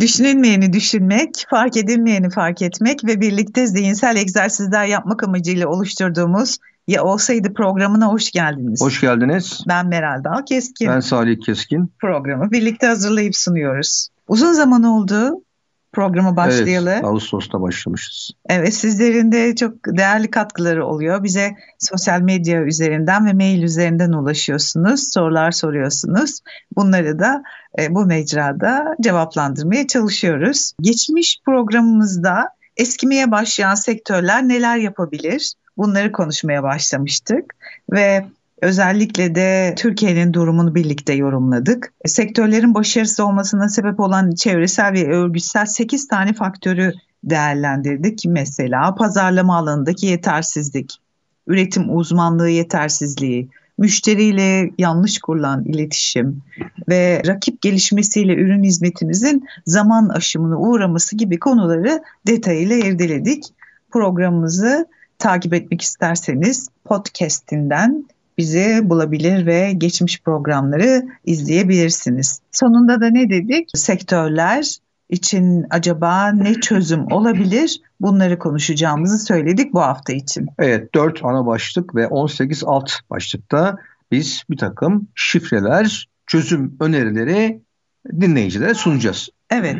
[0.00, 6.58] Düşünülmeyeni düşünmek, fark edilmeyeni fark etmek ve birlikte zihinsel egzersizler yapmak amacıyla oluşturduğumuz
[6.88, 8.80] Ya Olsaydı programına hoş geldiniz.
[8.80, 9.64] Hoş geldiniz.
[9.68, 10.88] Ben Meral Dal Keskin.
[10.88, 11.92] Ben Salih Keskin.
[12.00, 14.08] Programı birlikte hazırlayıp sunuyoruz.
[14.28, 15.42] Uzun zaman oldu
[15.94, 16.90] programı başlayalı.
[16.90, 18.30] Evet, Ağustos'ta başlamışız.
[18.48, 21.22] Evet, sizlerin de çok değerli katkıları oluyor.
[21.22, 26.40] Bize sosyal medya üzerinden ve mail üzerinden ulaşıyorsunuz, sorular soruyorsunuz.
[26.76, 27.42] Bunları da
[27.90, 30.72] bu mecrada cevaplandırmaya çalışıyoruz.
[30.80, 35.52] Geçmiş programımızda eskimeye başlayan sektörler neler yapabilir?
[35.76, 37.54] Bunları konuşmaya başlamıştık
[37.92, 38.24] ve
[38.62, 41.92] Özellikle de Türkiye'nin durumunu birlikte yorumladık.
[42.04, 46.92] E, sektörlerin başarısız olmasına sebep olan çevresel ve örgütsel 8 tane faktörü
[47.24, 48.22] değerlendirdik.
[48.26, 50.92] Mesela pazarlama alanındaki yetersizlik,
[51.46, 56.42] üretim uzmanlığı yetersizliği, müşteriyle yanlış kurulan iletişim
[56.88, 63.44] ve rakip gelişmesiyle ürün hizmetimizin zaman aşımına uğraması gibi konuları detayıyla irdeledik.
[63.90, 64.86] Programımızı
[65.18, 68.04] takip etmek isterseniz podcast'inden
[68.38, 72.40] bizi bulabilir ve geçmiş programları izleyebilirsiniz.
[72.52, 73.68] Sonunda da ne dedik?
[73.74, 74.78] Sektörler
[75.14, 77.80] için acaba ne çözüm olabilir?
[78.00, 80.46] Bunları konuşacağımızı söyledik bu hafta için.
[80.58, 83.76] Evet 4 ana başlık ve 18 alt başlıkta
[84.10, 87.60] biz bir takım şifreler, çözüm önerileri
[88.20, 89.28] dinleyicilere sunacağız.
[89.50, 89.76] Evet.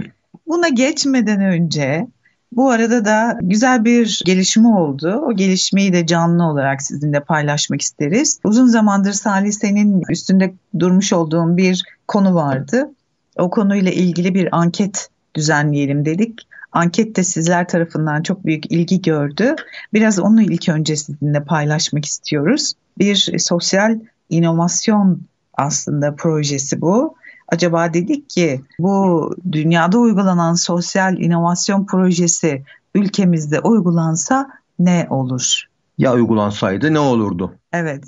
[0.47, 2.07] Buna geçmeden önce
[2.53, 5.23] bu arada da güzel bir gelişme oldu.
[5.27, 8.41] O gelişmeyi de canlı olarak sizinle paylaşmak isteriz.
[8.45, 12.91] Uzun zamandır Salih senin üstünde durmuş olduğum bir konu vardı.
[13.37, 16.49] O konuyla ilgili bir anket düzenleyelim dedik.
[16.73, 19.55] Anket de sizler tarafından çok büyük ilgi gördü.
[19.93, 22.73] Biraz onu ilk önce sizinle paylaşmak istiyoruz.
[22.99, 23.99] Bir sosyal
[24.31, 25.21] inovasyon
[25.55, 27.15] aslında projesi bu.
[27.49, 32.63] Acaba dedik ki bu dünyada uygulanan sosyal inovasyon projesi
[32.95, 35.65] ülkemizde uygulansa ne olur?
[35.99, 37.55] Ya uygulansaydı ne olurdu?
[37.73, 38.05] Evet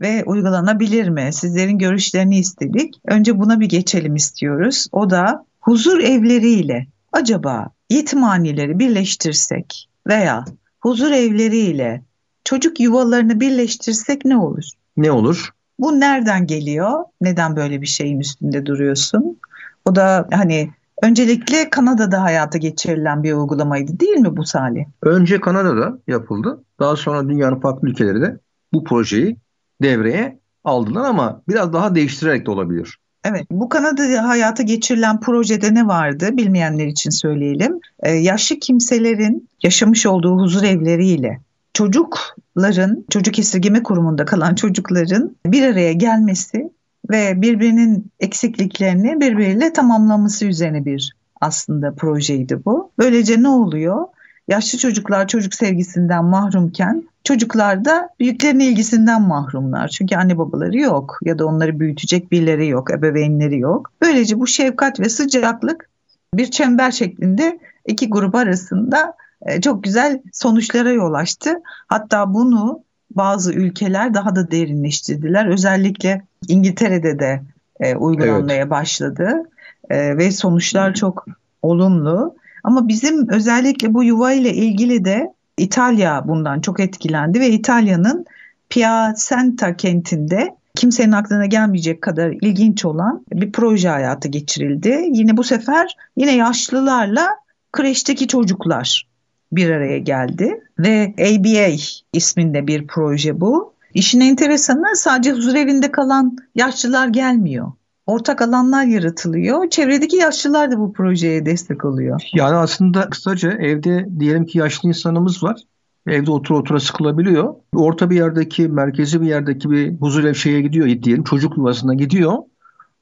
[0.00, 1.28] ve uygulanabilir mi?
[1.32, 2.94] Sizlerin görüşlerini istedik.
[3.04, 4.86] Önce buna bir geçelim istiyoruz.
[4.92, 10.44] O da huzur evleriyle acaba yetimhaneleri birleştirsek veya
[10.80, 12.02] huzur evleriyle
[12.44, 14.64] çocuk yuvalarını birleştirsek ne olur?
[14.96, 15.50] Ne olur?
[15.78, 17.04] Bu nereden geliyor?
[17.20, 19.38] Neden böyle bir şeyin üstünde duruyorsun?
[19.84, 20.70] O da hani
[21.02, 24.84] öncelikle Kanada'da hayata geçirilen bir uygulamaydı değil mi bu Salih?
[25.02, 26.64] Önce Kanada'da yapıldı.
[26.80, 28.38] Daha sonra dünyanın farklı ülkeleri de
[28.72, 29.36] bu projeyi
[29.82, 32.98] devreye aldılar ama biraz daha değiştirerek de olabilir.
[33.24, 37.80] Evet, bu Kanada'da hayata geçirilen projede ne vardı bilmeyenler için söyleyelim.
[38.02, 41.40] Ee, yaşlı kimselerin yaşamış olduğu huzur evleriyle
[41.74, 46.70] çocukların, çocuk esirgeme kurumunda kalan çocukların bir araya gelmesi
[47.10, 52.90] ve birbirinin eksikliklerini birbiriyle tamamlaması üzerine bir aslında projeydi bu.
[52.98, 54.06] Böylece ne oluyor?
[54.48, 59.88] Yaşlı çocuklar çocuk sevgisinden mahrumken çocuklar da büyüklerin ilgisinden mahrumlar.
[59.88, 63.92] Çünkü anne babaları yok ya da onları büyütecek birileri yok, ebeveynleri yok.
[64.02, 65.90] Böylece bu şefkat ve sıcaklık
[66.34, 71.62] bir çember şeklinde iki grup arasında e, çok güzel sonuçlara yol açtı.
[71.86, 72.80] Hatta bunu
[73.10, 75.46] bazı ülkeler daha da derinleştirdiler.
[75.46, 77.42] Özellikle İngiltere'de de
[77.80, 78.70] e, uygulanmaya evet.
[78.70, 79.42] başladı
[79.90, 81.26] e, ve sonuçlar çok
[81.62, 82.34] olumlu.
[82.64, 88.24] Ama bizim özellikle bu yuva ile ilgili de İtalya bundan çok etkilendi ve İtalya'nın
[88.68, 95.08] Piacenza kentinde kimsenin aklına gelmeyecek kadar ilginç olan bir proje hayata geçirildi.
[95.12, 97.28] Yine bu sefer yine yaşlılarla
[97.72, 99.08] kreşteki çocuklar
[99.52, 101.76] bir araya geldi ve ABA
[102.12, 103.74] isminde bir proje bu.
[103.94, 107.72] İşin enteresanı sadece huzur evinde kalan yaşlılar gelmiyor.
[108.06, 109.70] Ortak alanlar yaratılıyor.
[109.70, 112.20] Çevredeki yaşlılar da bu projeye destek oluyor.
[112.34, 115.60] Yani aslında kısaca evde diyelim ki yaşlı insanımız var.
[116.06, 117.54] Evde otur otura sıkılabiliyor.
[117.74, 121.24] Orta bir yerdeki, merkezi bir yerdeki bir huzur ev şeye gidiyor diyelim.
[121.24, 122.38] Çocuk yuvasına gidiyor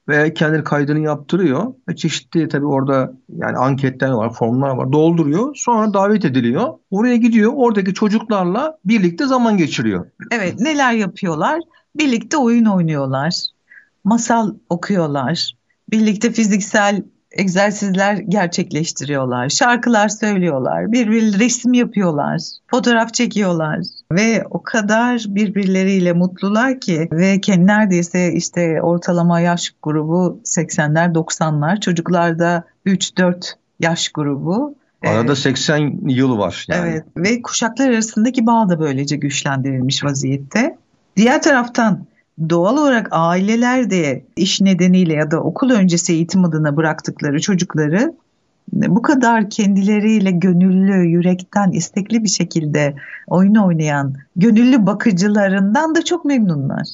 [0.07, 1.73] ve kendi kaydını yaptırıyor.
[1.89, 4.91] Ve çeşitli tabii orada yani anketler var, formlar var.
[4.91, 5.55] Dolduruyor.
[5.55, 6.73] Sonra davet ediliyor.
[6.91, 7.51] Oraya gidiyor.
[7.55, 10.05] Oradaki çocuklarla birlikte zaman geçiriyor.
[10.31, 11.59] Evet, neler yapıyorlar?
[11.95, 13.52] Birlikte oyun oynuyorlar.
[14.03, 15.53] Masal okuyorlar.
[15.91, 17.03] Birlikte fiziksel
[17.33, 22.41] egzersizler gerçekleştiriyorlar, şarkılar söylüyorlar, bir bir resim yapıyorlar,
[22.71, 23.79] fotoğraf çekiyorlar.
[24.11, 31.79] Ve o kadar birbirleriyle mutlular ki ve kendi neredeyse işte ortalama yaş grubu 80'ler 90'lar
[31.79, 34.75] çocuklarda 3-4 yaş grubu.
[35.05, 36.89] Arada 80 yıl var yani.
[36.89, 37.05] Evet.
[37.17, 40.77] Ve kuşaklar arasındaki bağ da böylece güçlendirilmiş vaziyette.
[41.17, 42.05] Diğer taraftan
[42.49, 48.13] doğal olarak aileler de iş nedeniyle ya da okul öncesi eğitim adına bıraktıkları çocukları
[48.73, 52.95] bu kadar kendileriyle gönüllü, yürekten, istekli bir şekilde
[53.27, 56.87] oyun oynayan gönüllü bakıcılarından da çok memnunlar.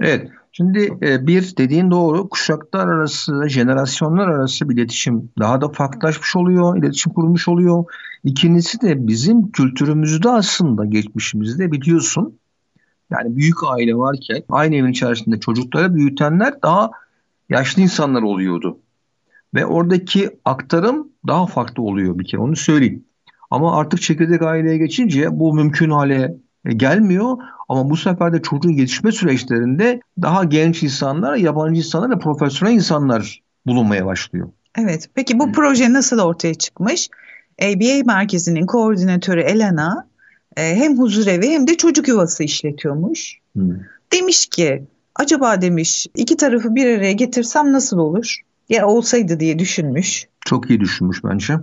[0.00, 0.28] Evet.
[0.52, 6.78] Şimdi e, bir dediğin doğru kuşaklar arası, jenerasyonlar arası bir iletişim daha da farklılaşmış oluyor,
[6.78, 7.84] iletişim kurulmuş oluyor.
[8.24, 12.38] İkincisi de bizim kültürümüzde aslında geçmişimizde biliyorsun
[13.10, 16.90] yani büyük aile varken aynı evin içerisinde çocukları büyütenler daha
[17.48, 18.78] yaşlı insanlar oluyordu.
[19.54, 23.04] Ve oradaki aktarım daha farklı oluyor bir kere onu söyleyeyim.
[23.50, 26.36] Ama artık çekirdek aileye geçince bu mümkün hale
[26.68, 27.36] gelmiyor.
[27.68, 33.42] Ama bu sefer de çocuğun yetişme süreçlerinde daha genç insanlar, yabancı insanlar ve profesyonel insanlar
[33.66, 34.48] bulunmaya başlıyor.
[34.78, 35.10] Evet.
[35.14, 37.08] Peki bu proje nasıl ortaya çıkmış?
[37.62, 40.06] ABA merkezinin koordinatörü Elena
[40.56, 43.38] e, hem huzurevi hem de çocuk yuvası işletiyormuş.
[43.52, 43.70] Hmm.
[44.12, 48.40] Demiş ki acaba demiş iki tarafı bir araya getirsem nasıl olur?
[48.68, 50.26] Ya olsaydı diye düşünmüş.
[50.46, 51.54] Çok iyi düşünmüş bence.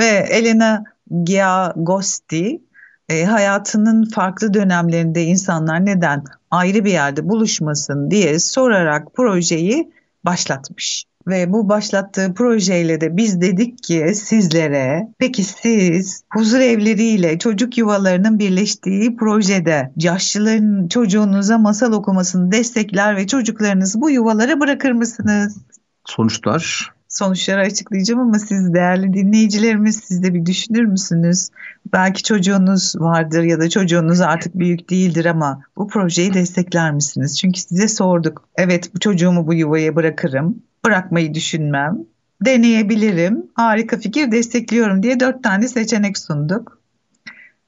[0.00, 0.84] Ve Elena
[1.24, 2.60] Giagosti
[3.08, 9.90] e, hayatının farklı dönemlerinde insanlar neden ayrı bir yerde buluşmasın diye sorarak projeyi
[10.24, 11.04] başlatmış.
[11.28, 18.38] Ve bu başlattığı projeyle de biz dedik ki sizlere peki siz huzur evleriyle çocuk yuvalarının
[18.38, 25.58] birleştiği projede yaşlıların çocuğunuza masal okumasını destekler ve çocuklarınızı bu yuvalara bırakır mısınız?
[26.04, 31.48] Sonuçlar sonuçları açıklayacağım ama siz değerli dinleyicilerimiz siz de bir düşünür müsünüz?
[31.92, 37.38] Belki çocuğunuz vardır ya da çocuğunuz artık büyük değildir ama bu projeyi destekler misiniz?
[37.38, 38.48] Çünkü size sorduk.
[38.56, 40.62] Evet bu çocuğumu bu yuvaya bırakırım.
[40.84, 41.98] Bırakmayı düşünmem.
[42.44, 43.46] Deneyebilirim.
[43.54, 46.78] Harika fikir destekliyorum diye dört tane seçenek sunduk.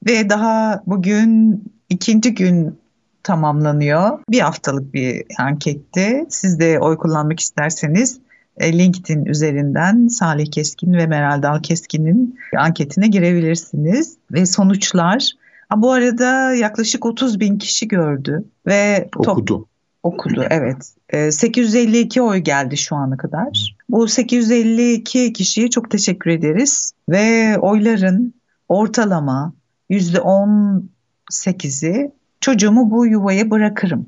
[0.07, 2.79] Ve daha bugün ikinci gün
[3.23, 4.19] tamamlanıyor.
[4.29, 6.25] Bir haftalık bir anketti.
[6.29, 8.19] Siz de oy kullanmak isterseniz
[8.61, 14.17] LinkedIn üzerinden Salih Keskin ve Meral Dal Keskin'in anketine girebilirsiniz.
[14.31, 15.31] Ve sonuçlar
[15.75, 19.67] bu arada yaklaşık 30 bin kişi gördü ve okudu.
[20.03, 20.93] Okudu evet.
[21.33, 23.75] 852 e, oy geldi şu ana kadar.
[23.89, 28.33] Bu 852 kişiye çok teşekkür ederiz ve oyların
[28.69, 29.53] ortalama
[29.89, 32.11] %18'i
[32.41, 34.05] çocuğumu bu yuvaya bırakırım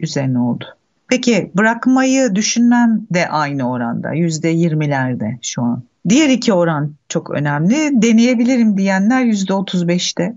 [0.00, 0.64] üzerine oldu.
[1.10, 5.82] Peki bırakmayı düşünmem de aynı oranda yüzde yirmilerde şu an.
[6.08, 8.02] Diğer iki oran çok önemli.
[8.02, 10.36] Deneyebilirim diyenler yüzde otuz beşte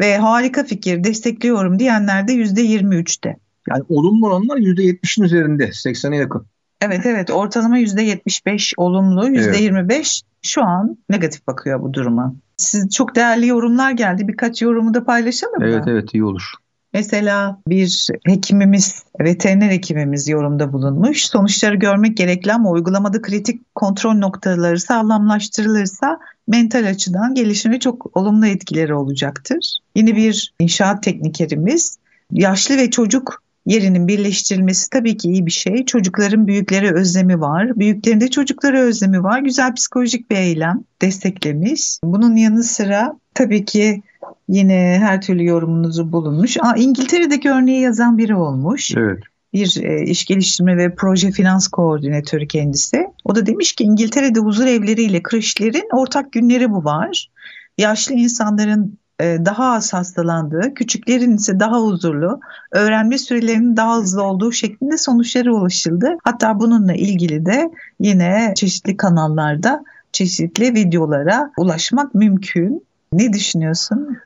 [0.00, 3.36] ve harika fikir destekliyorum diyenler de yüzde yirmi üçte.
[3.70, 6.46] Yani olumlu oranlar yüzde yetmişin üzerinde, seksene yakın.
[6.80, 11.94] Evet evet ortalama yüzde yetmiş beş olumlu, yüzde yirmi beş şu an negatif bakıyor bu
[11.94, 12.34] duruma.
[12.56, 14.28] Siz çok değerli yorumlar geldi.
[14.28, 15.66] Birkaç yorumu da paylaşalım mı?
[15.68, 16.52] Evet evet iyi olur.
[16.94, 21.24] Mesela bir hekimimiz, veteriner hekimimiz yorumda bulunmuş.
[21.24, 26.18] Sonuçları görmek gerekli ama uygulamada kritik kontrol noktaları sağlamlaştırılırsa
[26.48, 29.78] mental açıdan gelişime çok olumlu etkileri olacaktır.
[29.96, 31.98] Yine bir inşaat teknikerimiz,
[32.32, 35.84] yaşlı ve çocuk yerinin birleştirilmesi tabii ki iyi bir şey.
[35.84, 37.78] Çocukların büyüklere özlemi var.
[37.78, 39.40] Büyüklerin de çocuklara özlemi var.
[39.40, 41.98] Güzel psikolojik bir eylem desteklemiş.
[42.04, 44.02] Bunun yanı sıra tabii ki
[44.48, 46.56] Yine her türlü yorumunuzu bulunmuş.
[46.60, 48.90] Aa, İngiltere'deki örneği yazan biri olmuş.
[48.96, 49.18] Evet.
[49.52, 53.06] Bir e, iş geliştirme ve proje finans koordinatörü kendisi.
[53.24, 57.30] O da demiş ki İngiltere'de huzur evleriyle kreşlerin ortak günleri bu var.
[57.78, 62.40] Yaşlı insanların e, daha az hastalandığı, küçüklerin ise daha huzurlu,
[62.72, 66.16] öğrenme sürelerinin daha hızlı olduğu şeklinde sonuçlara ulaşıldı.
[66.24, 72.86] Hatta bununla ilgili de yine çeşitli kanallarda çeşitli videolara ulaşmak mümkün.
[73.12, 74.16] Ne düşünüyorsun?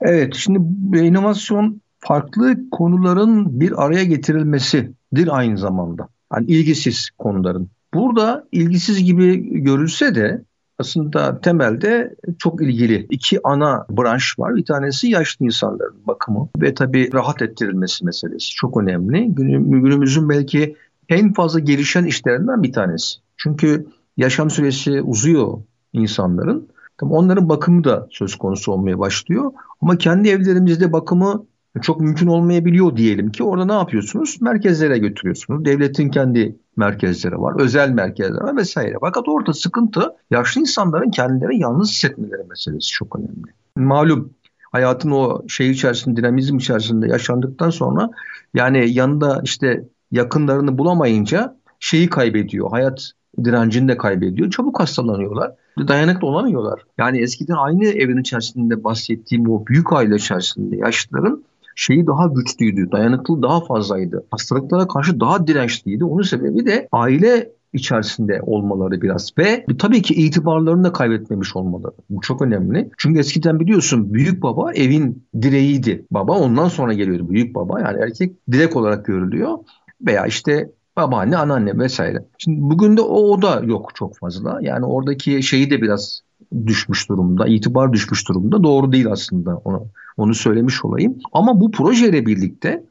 [0.00, 0.58] Evet, şimdi
[0.98, 6.08] inovasyon farklı konuların bir araya getirilmesidir aynı zamanda.
[6.32, 7.68] Yani ilgisiz konuların.
[7.94, 10.42] Burada ilgisiz gibi görülse de
[10.78, 14.56] aslında temelde çok ilgili iki ana branş var.
[14.56, 19.34] Bir tanesi yaşlı insanların bakımı ve tabii rahat ettirilmesi meselesi çok önemli.
[19.34, 20.76] Günümüzün belki
[21.08, 23.18] en fazla gelişen işlerinden bir tanesi.
[23.36, 25.58] Çünkü yaşam süresi uzuyor
[25.92, 26.68] insanların
[27.02, 29.52] onların bakımı da söz konusu olmaya başlıyor.
[29.80, 31.46] Ama kendi evlerimizde bakımı
[31.82, 34.38] çok mümkün olmayabiliyor diyelim ki orada ne yapıyorsunuz?
[34.40, 35.64] Merkezlere götürüyorsunuz.
[35.64, 38.96] Devletin kendi merkezleri var, özel merkezler var vesaire.
[39.00, 43.52] Fakat orada sıkıntı yaşlı insanların kendilerini yalnız hissetmeleri meselesi çok önemli.
[43.76, 44.30] Malum
[44.72, 48.10] hayatın o şey içerisinde, dinamizm içerisinde yaşandıktan sonra
[48.54, 52.70] yani yanında işte yakınlarını bulamayınca şeyi kaybediyor.
[52.70, 53.10] Hayat
[53.44, 54.50] direncini de kaybediyor.
[54.50, 55.52] Çabuk hastalanıyorlar.
[55.78, 56.80] Dayanıklı olamıyorlar.
[56.98, 63.42] Yani eskiden aynı evin içerisinde bahsettiğim o büyük aile içerisinde yaşlıların şeyi daha güçlüydü, dayanıklı
[63.42, 64.26] daha fazlaydı.
[64.30, 66.04] Hastalıklara karşı daha dirençliydi.
[66.04, 71.94] Onun sebebi de aile içerisinde olmaları biraz ve tabii ki itibarlarını da kaybetmemiş olmaları.
[72.10, 72.90] Bu çok önemli.
[72.98, 76.06] Çünkü eskiden biliyorsun büyük baba evin direğiydi.
[76.10, 79.58] Baba ondan sonra geliyordu büyük baba yani erkek direk olarak görülüyor
[80.06, 82.24] veya işte babaanne, anneanne vesaire.
[82.38, 84.58] Şimdi bugün de o, o da yok çok fazla.
[84.62, 86.20] Yani oradaki şeyi de biraz
[86.66, 88.62] düşmüş durumda, itibar düşmüş durumda.
[88.62, 89.86] Doğru değil aslında onu
[90.16, 91.18] onu söylemiş olayım.
[91.32, 92.84] Ama bu projeyle birlikte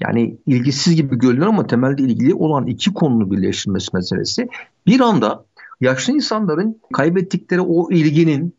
[0.00, 4.48] yani ilgisiz gibi görünüyor ama temelde ilgili olan iki konunun birleştirilmesi meselesi
[4.86, 5.44] bir anda
[5.80, 8.56] yaşlı insanların kaybettikleri o ilginin,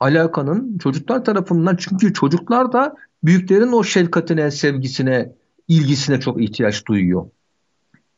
[0.00, 5.32] alakanın çocuklar tarafından çünkü çocuklar da büyüklerin o şefkatine, sevgisine,
[5.68, 7.26] ilgisine çok ihtiyaç duyuyor.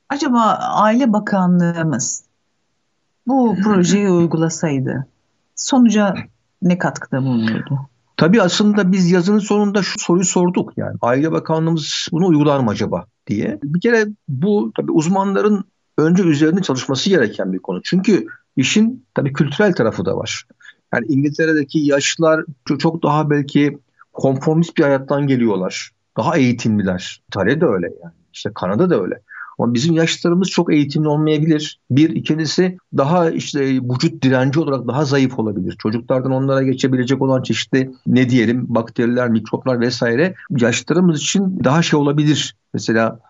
[0.08, 2.24] Acaba Aile Bakanlığımız
[3.26, 5.06] bu projeyi uygulasaydı
[5.54, 6.14] sonuca
[6.62, 7.78] ne katkıda bulunurdu?
[8.16, 10.96] Tabii aslında biz yazının sonunda şu soruyu sorduk yani.
[11.00, 13.58] Aile Bakanlığımız bunu uygular mı acaba diye.
[13.62, 15.64] Bir kere bu tabii uzmanların
[15.98, 17.82] önce üzerinde çalışması gereken bir konu.
[17.82, 20.46] Çünkü işin tabii kültürel tarafı da var.
[20.94, 22.44] Yani İngiltere'deki yaşlılar
[22.78, 23.78] çok daha belki
[24.12, 25.90] konformist bir hayattan geliyorlar.
[26.16, 27.22] Daha eğitimliler.
[27.28, 28.14] İtalya'da öyle yani.
[28.32, 29.20] İşte Kanada da öyle.
[29.58, 31.80] Ama bizim yaşlılarımız çok eğitimli olmayabilir.
[31.90, 35.76] Bir, ikincisi daha işte vücut direnci olarak daha zayıf olabilir.
[35.82, 42.56] Çocuklardan onlara geçebilecek olan çeşitli ne diyelim bakteriler, mikroplar vesaire yaşlılarımız için daha şey olabilir.
[42.74, 43.20] Mesela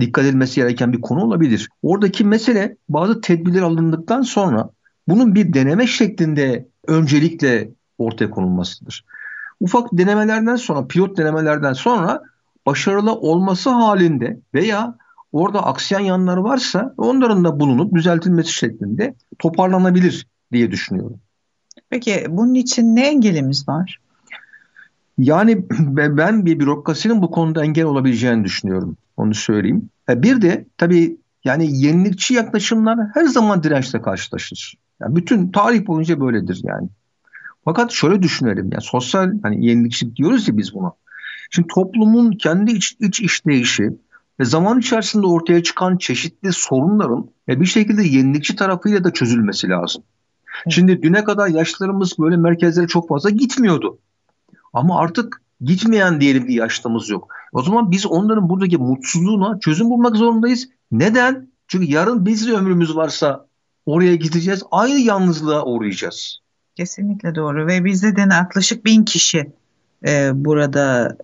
[0.00, 1.68] dikkat edilmesi gereken bir konu olabilir.
[1.82, 4.70] Oradaki mesele bazı tedbirler alındıktan sonra
[5.08, 9.04] bunun bir deneme şeklinde öncelikle ortaya konulmasıdır.
[9.60, 12.22] Ufak denemelerden sonra, pilot denemelerden sonra
[12.66, 14.96] başarılı olması halinde veya
[15.32, 21.20] orada aksayan yanları varsa onların da bulunup düzeltilmesi şeklinde toparlanabilir diye düşünüyorum.
[21.90, 24.00] Peki bunun için ne engelimiz var?
[25.18, 28.96] Yani ben bir bürokrasinin bu konuda engel olabileceğini düşünüyorum.
[29.16, 29.90] Onu söyleyeyim.
[30.08, 34.74] E, bir de tabii yani yenilikçi yaklaşımlar her zaman dirençle karşılaşır.
[35.00, 36.88] Yani bütün tarih boyunca böyledir yani.
[37.64, 40.92] Fakat şöyle düşünelim yani sosyal hani yenilikçi diyoruz ya biz buna.
[41.50, 43.90] Şimdi toplumun kendi iç, iç işleyişi,
[44.40, 50.02] ve zaman içerisinde ortaya çıkan çeşitli sorunların e, bir şekilde yenilikçi tarafıyla da çözülmesi lazım.
[50.68, 53.98] Şimdi düne kadar yaşlılarımız böyle merkezlere çok fazla gitmiyordu.
[54.72, 57.28] Ama artık gitmeyen diyelim bir yaşlımız yok.
[57.52, 60.68] O zaman biz onların buradaki mutsuzluğuna çözüm bulmak zorundayız.
[60.92, 61.48] Neden?
[61.68, 63.46] Çünkü yarın biz de ömrümüz varsa
[63.86, 64.62] oraya gideceğiz.
[64.70, 66.38] Aynı yalnızlığa uğrayacağız.
[66.76, 69.52] Kesinlikle doğru ve bizde de yaklaşık bin kişi
[70.06, 71.16] e, burada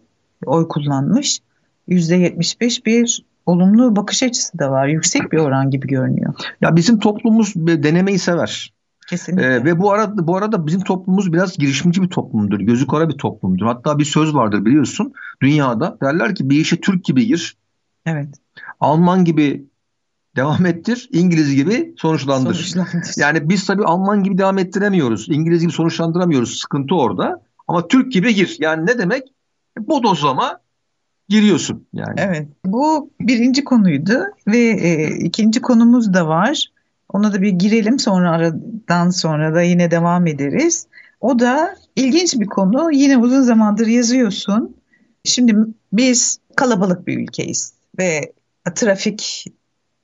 [0.47, 1.41] oy kullanmış.
[1.89, 4.87] %75 bir olumlu bakış açısı da var.
[4.87, 6.35] Yüksek bir oran gibi görünüyor.
[6.61, 8.73] Ya bizim toplumumuz denemeyi sever.
[9.09, 9.47] Kesinlikle.
[9.47, 12.61] Ee, ve bu arada bu arada bizim toplumumuz biraz girişimci bir toplumdur.
[12.61, 13.67] Gözü kara bir toplumdur.
[13.67, 15.13] Hatta bir söz vardır biliyorsun.
[15.43, 17.57] Dünyada derler ki bir işe Türk gibi gir.
[18.07, 18.29] Evet.
[18.81, 19.65] Alman gibi
[20.37, 22.55] devam ettir, İngiliz gibi sonuçlandır.
[22.55, 23.11] sonuçlandır.
[23.17, 25.27] Yani biz tabii Alman gibi devam ettiremiyoruz.
[25.29, 26.59] İngiliz gibi sonuçlandıramıyoruz.
[26.59, 27.43] Sıkıntı orada.
[27.69, 28.57] Ama Türk gibi gir.
[28.61, 29.23] Yani ne demek?
[29.79, 30.62] Bodozlama
[31.29, 32.15] giriyorsun yani.
[32.17, 32.49] Evet.
[32.65, 36.67] Bu birinci konuydu ve e, ikinci konumuz da var.
[37.13, 40.87] Ona da bir girelim sonra aradan sonra da yine devam ederiz.
[41.21, 42.93] O da ilginç bir konu.
[42.93, 44.77] Yine uzun zamandır yazıyorsun.
[45.25, 45.57] Şimdi
[45.93, 48.33] biz kalabalık bir ülkeyiz ve
[48.75, 49.45] trafik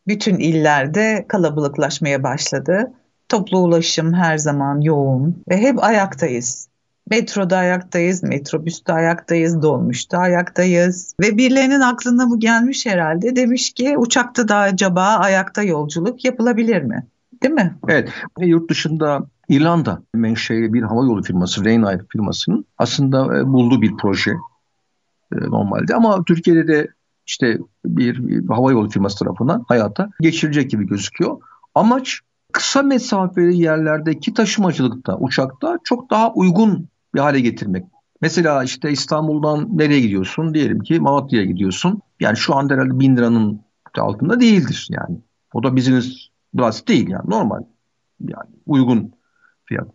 [0.07, 2.93] bütün illerde kalabalıklaşmaya başladı.
[3.29, 6.68] Toplu ulaşım her zaman yoğun ve hep ayaktayız.
[7.11, 11.15] Metroda ayaktayız, metrobüste ayaktayız, dolmuşta ayaktayız.
[11.21, 13.37] Ve birilerinin aklına bu gelmiş herhalde.
[13.37, 17.07] Demiş ki uçakta da acaba ayakta yolculuk yapılabilir mi?
[17.43, 17.75] Değil mi?
[17.89, 18.09] Evet.
[18.39, 24.31] Yurt dışında İrlanda menşeli bir hava yolu firması, Ryanair firmasının aslında e, bulduğu bir proje
[25.33, 25.95] e, normalde.
[25.95, 26.89] Ama Türkiye'de de
[27.27, 31.37] işte bir, hava yolu firması tarafından hayata geçirecek gibi gözüküyor.
[31.75, 32.21] Amaç
[32.53, 37.85] kısa mesafeli yerlerdeki taşımacılıkta, uçakta çok daha uygun bir hale getirmek.
[38.21, 40.55] Mesela işte İstanbul'dan nereye gidiyorsun?
[40.55, 42.03] Diyelim ki Malatya'ya gidiyorsun.
[42.21, 43.61] Yani şu anda herhalde bin liranın
[43.99, 45.19] altında değildir yani.
[45.53, 47.63] O da business class değil yani normal.
[48.21, 49.13] Yani uygun
[49.65, 49.89] fiyat.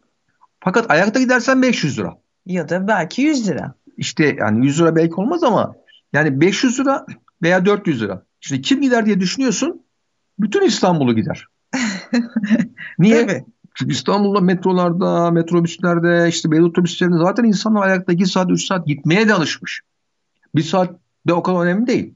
[0.60, 2.18] Fakat ayakta gidersen 500 lira.
[2.46, 3.74] Ya da belki 100 lira.
[3.98, 5.76] İşte yani 100 lira belki olmaz ama
[6.14, 7.06] Yani 500 lira
[7.42, 8.26] veya 400 lira.
[8.40, 9.82] Şimdi kim gider diye düşünüyorsun.
[10.40, 11.48] Bütün İstanbul'u gider.
[13.00, 13.28] Niye?
[13.28, 13.46] Tabii.
[13.74, 19.28] Çünkü İstanbul'da metrolarda, metrobüslerde, işte belediye otobüslerinde zaten insanlar ayakta 2 saat, 3 saat gitmeye
[19.28, 19.82] de alışmış.
[20.56, 22.14] Bir saat de o kadar önemli değil.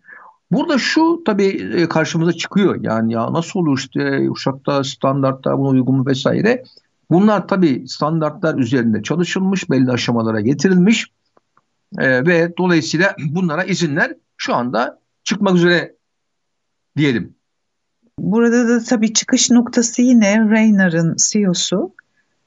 [0.52, 2.84] Burada şu tabii e, karşımıza çıkıyor.
[2.84, 6.64] Yani ya nasıl olur işte uçakta standartlar buna uygun mu vesaire.
[7.12, 11.06] Bunlar tabii standartlar üzerinde çalışılmış, belli aşamalara getirilmiş
[11.98, 15.96] e, ve dolayısıyla bunlara izinler şu anda çıkmak üzere
[16.98, 17.37] diyelim.
[18.20, 21.92] Burada da tabii çıkış noktası yine Rayner'ın CEO'su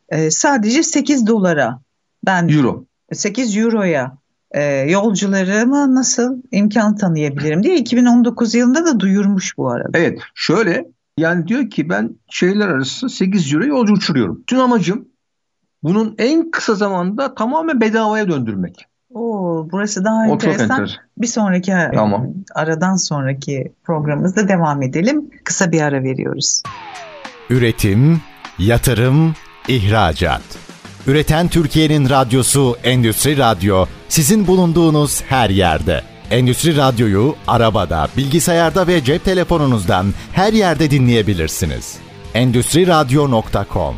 [0.09, 1.81] e, sadece 8 dolara
[2.27, 2.85] ben Euro.
[3.13, 4.19] 8 euroya
[4.51, 9.99] e, yolcularıma nasıl imkan tanıyabilirim diye 2019 yılında da duyurmuş bu arada.
[9.99, 10.87] Evet şöyle
[11.19, 14.43] yani diyor ki ben şehirler arası 8 euro yolcu uçuruyorum.
[14.47, 15.09] Tüm amacım
[15.83, 18.87] bunun en kısa zamanda tamamen bedavaya döndürmek.
[19.15, 20.69] Oo, burası daha o enteresan.
[20.69, 20.89] Çok enteresan.
[21.19, 22.27] Bir sonraki tamam.
[22.55, 25.31] aradan sonraki programımızda devam edelim.
[25.45, 26.63] Kısa bir ara veriyoruz.
[27.51, 28.21] Üretim,
[28.59, 29.35] yatırım,
[29.69, 30.43] ihracat.
[31.07, 36.01] Üreten Türkiye'nin radyosu Endüstri Radyo sizin bulunduğunuz her yerde.
[36.31, 41.97] Endüstri Radyo'yu arabada, bilgisayarda ve cep telefonunuzdan her yerde dinleyebilirsiniz.
[42.35, 43.95] Endüstri Radyo.com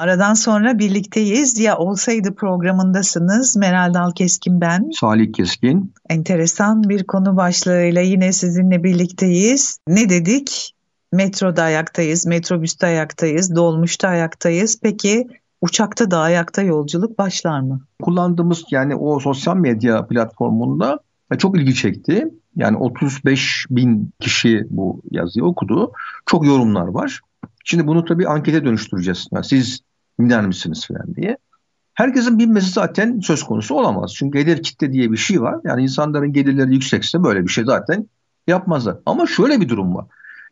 [0.00, 1.58] Aradan sonra birlikteyiz.
[1.58, 3.56] Ya olsaydı programındasınız.
[3.56, 4.90] Meral Dal Keskin ben.
[5.00, 5.94] Salih Keskin.
[6.08, 9.78] Enteresan bir konu başlığıyla yine sizinle birlikteyiz.
[9.88, 10.74] Ne dedik?
[11.12, 14.80] Metroda ayaktayız, metrobüste ayaktayız, dolmuşta ayaktayız.
[14.82, 15.26] Peki
[15.60, 17.80] uçakta da ayakta yolculuk başlar mı?
[18.02, 20.98] Kullandığımız yani o sosyal medya platformunda
[21.38, 22.28] çok ilgi çekti.
[22.56, 25.92] Yani 35 bin kişi bu yazıyı okudu.
[26.26, 27.20] Çok yorumlar var.
[27.64, 29.28] Şimdi bunu tabii ankete dönüştüreceğiz.
[29.32, 29.80] Yani siz
[30.20, 31.36] dinler misiniz falan diye.
[31.94, 34.14] Herkesin bilmesi zaten söz konusu olamaz.
[34.14, 35.60] Çünkü gelir kitle diye bir şey var.
[35.64, 38.08] Yani insanların gelirleri yüksekse böyle bir şey zaten
[38.46, 38.96] yapmazlar.
[39.06, 40.06] Ama şöyle bir durum var.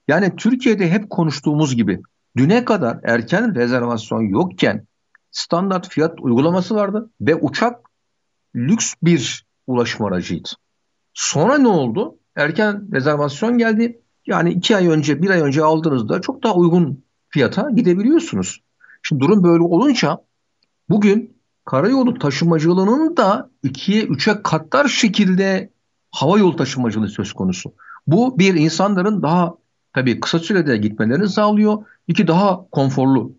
[0.09, 2.03] Yani Türkiye'de hep konuştuğumuz gibi
[2.37, 4.87] düne kadar erken rezervasyon yokken
[5.31, 7.91] standart fiyat uygulaması vardı ve uçak
[8.55, 10.49] lüks bir ulaşım aracıydı.
[11.15, 12.19] Sonra ne oldu?
[12.37, 14.01] Erken rezervasyon geldi.
[14.27, 18.61] Yani iki ay önce, bir ay önce aldığınızda çok daha uygun fiyata gidebiliyorsunuz.
[19.03, 20.19] Şimdi durum böyle olunca
[20.91, 25.71] bugün karayolu taşımacılığının da ikiye üçe katlar şekilde
[26.11, 27.75] hava yolu taşımacılığı söz konusu.
[28.07, 29.55] Bu bir insanların daha
[29.95, 31.85] tabii kısa sürede gitmelerini sağlıyor.
[32.09, 33.33] İki daha konforlu.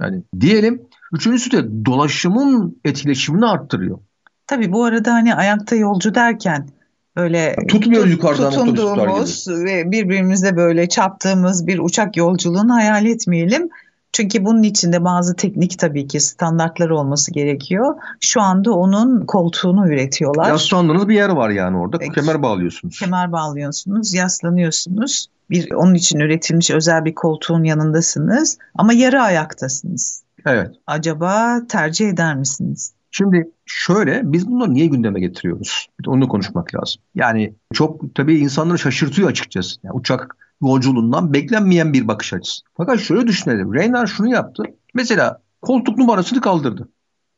[0.00, 3.98] Yani diyelim üçüncüsü de dolaşımın etkileşimini arttırıyor.
[4.46, 6.68] Tabii bu arada hani ayakta yolcu derken
[7.16, 13.68] böyle tutmuyor tut, yukarıdan tutunduğumuz ve birbirimize böyle çarptığımız bir uçak yolculuğunu hayal etmeyelim.
[14.16, 17.94] Çünkü bunun içinde bazı teknik tabii ki standartları olması gerekiyor.
[18.20, 20.48] Şu anda onun koltuğunu üretiyorlar.
[20.48, 21.98] Yaslandığınız bir yer var yani orada.
[21.98, 22.98] Peki, kemer bağlıyorsunuz.
[22.98, 25.26] Kemer bağlıyorsunuz, yaslanıyorsunuz.
[25.50, 30.22] Bir onun için üretilmiş özel bir koltuğun yanındasınız ama yarı ayaktasınız.
[30.46, 30.70] Evet.
[30.86, 32.92] Acaba tercih eder misiniz?
[33.10, 35.88] Şimdi şöyle biz bunları niye gündeme getiriyoruz?
[36.06, 37.02] Onu konuşmak lazım.
[37.14, 39.76] Yani çok tabii insanları şaşırtıyor açıkçası.
[39.82, 42.62] Yani uçak yolculuğundan beklenmeyen bir bakış açısı.
[42.76, 43.74] Fakat şöyle düşünelim.
[43.74, 44.62] Reynar şunu yaptı.
[44.94, 46.88] Mesela koltuk numarasını kaldırdı.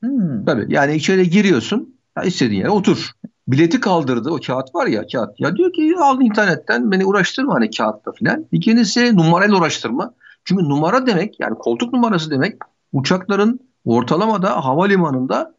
[0.01, 0.45] Hmm.
[0.45, 1.95] Tabii yani içeri giriyorsun.
[2.17, 3.11] Ya istediğin yere otur.
[3.49, 4.31] Bileti kaldırdı.
[4.31, 5.41] O kağıt var ya kağıt.
[5.41, 8.47] Ya diyor ki al internetten beni uğraştırma hani kağıtta filan.
[8.53, 10.15] İkincisi numarayla uğraştırma.
[10.45, 12.57] Çünkü numara demek yani koltuk numarası demek
[12.93, 15.55] uçakların ortalamada havalimanında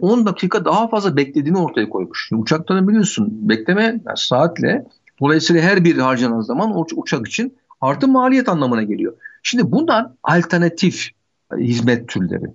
[0.00, 2.30] 10 e, dakika daha fazla beklediğini ortaya koymuş.
[2.32, 4.86] Uçakların biliyorsun bekleme yani saatle
[5.22, 9.12] Dolayısıyla her bir harcanan zaman uçak için artı maliyet anlamına geliyor.
[9.42, 11.08] Şimdi bunlar alternatif
[11.52, 12.54] e, hizmet türleri.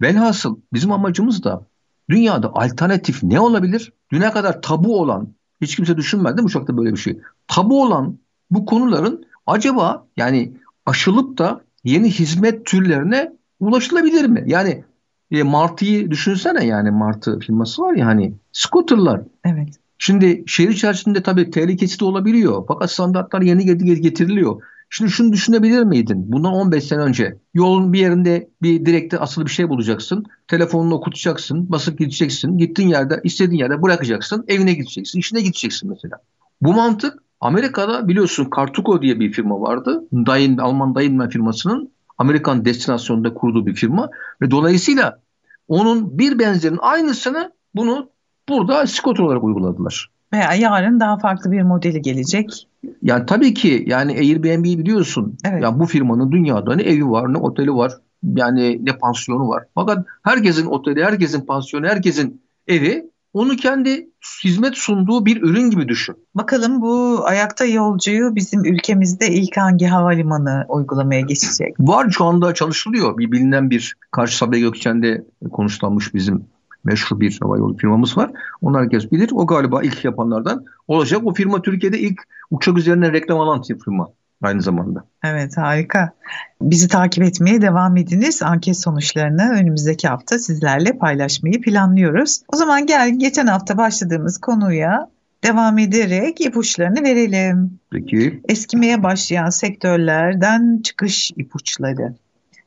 [0.00, 1.66] Velhasıl bizim amacımız da
[2.10, 3.92] dünyada alternatif ne olabilir?
[4.12, 5.28] Düne kadar tabu olan,
[5.60, 7.18] hiç kimse düşünmedi mi uçakta böyle bir şey?
[7.48, 8.18] Tabu olan
[8.50, 10.52] bu konuların acaba yani
[10.86, 14.44] aşılıp da yeni hizmet türlerine ulaşılabilir mi?
[14.46, 14.84] Yani
[15.30, 19.20] e, Martı'yı düşünsene yani Martı firması var ya hani scooterlar.
[19.44, 19.78] Evet.
[19.98, 22.64] Şimdi şehir içerisinde tabii tehlikesi de olabiliyor.
[22.68, 23.64] Fakat standartlar yeni
[24.00, 24.62] getiriliyor.
[24.90, 26.32] Şimdi şunu düşünebilir miydin?
[26.32, 30.24] Bundan 15 sene önce yolun bir yerinde bir direkte asılı bir şey bulacaksın.
[30.48, 32.58] Telefonunu okutacaksın, basıp gideceksin.
[32.58, 34.44] Gittiğin yerde, istediğin yerde bırakacaksın.
[34.48, 36.16] Evine gideceksin, işine gideceksin mesela.
[36.62, 40.04] Bu mantık Amerika'da biliyorsun Cartuco diye bir firma vardı.
[40.12, 44.10] Dain, Alman Dainman firmasının Amerikan destinasyonunda kurduğu bir firma.
[44.42, 45.20] Ve dolayısıyla
[45.68, 48.10] onun bir benzerin aynısını bunu
[48.48, 50.10] burada scooter olarak uyguladılar.
[50.32, 52.68] Veya yarın daha farklı bir modeli gelecek.
[53.02, 55.38] Yani tabii ki yani Airbnb biliyorsun.
[55.44, 55.62] Evet.
[55.62, 57.92] Yani bu firmanın dünyada ne evi var ne oteli var.
[58.22, 59.64] Yani ne pansiyonu var.
[59.74, 64.08] Fakat herkesin oteli, herkesin pansiyonu, herkesin evi onu kendi
[64.44, 66.16] hizmet sunduğu bir ürün gibi düşün.
[66.34, 71.74] Bakalım bu ayakta yolcuyu bizim ülkemizde ilk hangi havalimanı uygulamaya geçecek?
[71.78, 73.18] Var şu anda çalışılıyor.
[73.18, 76.44] Bir bilinen bir karşı Sabiha Gökçen'de konuşlanmış bizim
[76.86, 78.30] meşhur bir havayolu firmamız var.
[78.62, 79.30] Onlar herkes bilir.
[79.32, 81.20] O galiba ilk yapanlardan olacak.
[81.24, 82.20] O firma Türkiye'de ilk
[82.50, 84.08] uçak üzerine reklam alan firma
[84.42, 85.04] aynı zamanda.
[85.24, 86.12] Evet harika.
[86.60, 88.42] Bizi takip etmeye devam ediniz.
[88.42, 92.42] Anket sonuçlarını önümüzdeki hafta sizlerle paylaşmayı planlıyoruz.
[92.52, 95.10] O zaman gel geçen hafta başladığımız konuya
[95.44, 97.78] devam ederek ipuçlarını verelim.
[97.90, 98.40] Peki.
[98.48, 102.14] Eskimeye başlayan sektörlerden çıkış ipuçları.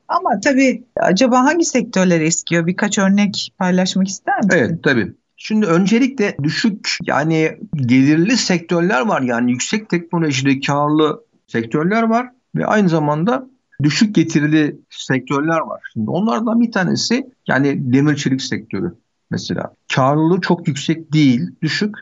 [0.10, 2.68] Ama tabii acaba hangi sektörler eskiyor?
[2.68, 4.50] Birkaç örnek paylaşmak ister misin?
[4.54, 5.14] Evet tabii.
[5.38, 9.22] Şimdi öncelikle düşük yani gelirli sektörler var.
[9.22, 13.48] Yani yüksek teknolojide karlı sektörler var ve aynı zamanda
[13.84, 15.82] düşük getirili sektörler var.
[15.94, 18.94] Şimdi onlardan bir tanesi yani demir çelik sektörü
[19.32, 19.74] mesela.
[19.96, 21.96] Karlılığı çok yüksek değil, düşük.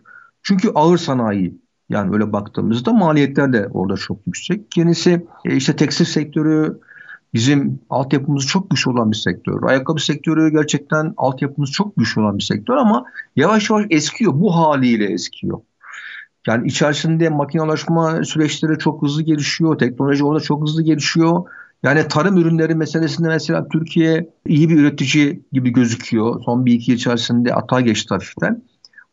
[0.43, 1.57] Çünkü ağır sanayi
[1.89, 4.77] yani öyle baktığımızda maliyetler de orada çok yüksek.
[4.77, 6.79] Yenisi e, işte tekstil sektörü
[7.37, 9.63] bizim altyapımız çok güçlü olan bir sektör.
[9.63, 14.33] Ayakkabı sektörü gerçekten altyapımız çok güçlü olan bir sektör ama yavaş yavaş eskiyor.
[14.35, 15.59] Bu haliyle eskiyor.
[16.47, 19.77] Yani içerisinde makinalaşma süreçleri çok hızlı gelişiyor.
[19.77, 21.43] Teknoloji orada çok hızlı gelişiyor.
[21.83, 26.41] Yani tarım ürünleri meselesinde mesela Türkiye iyi bir üretici gibi gözüküyor.
[26.45, 28.63] Son bir iki yıl içerisinde atağa geçti hafiften.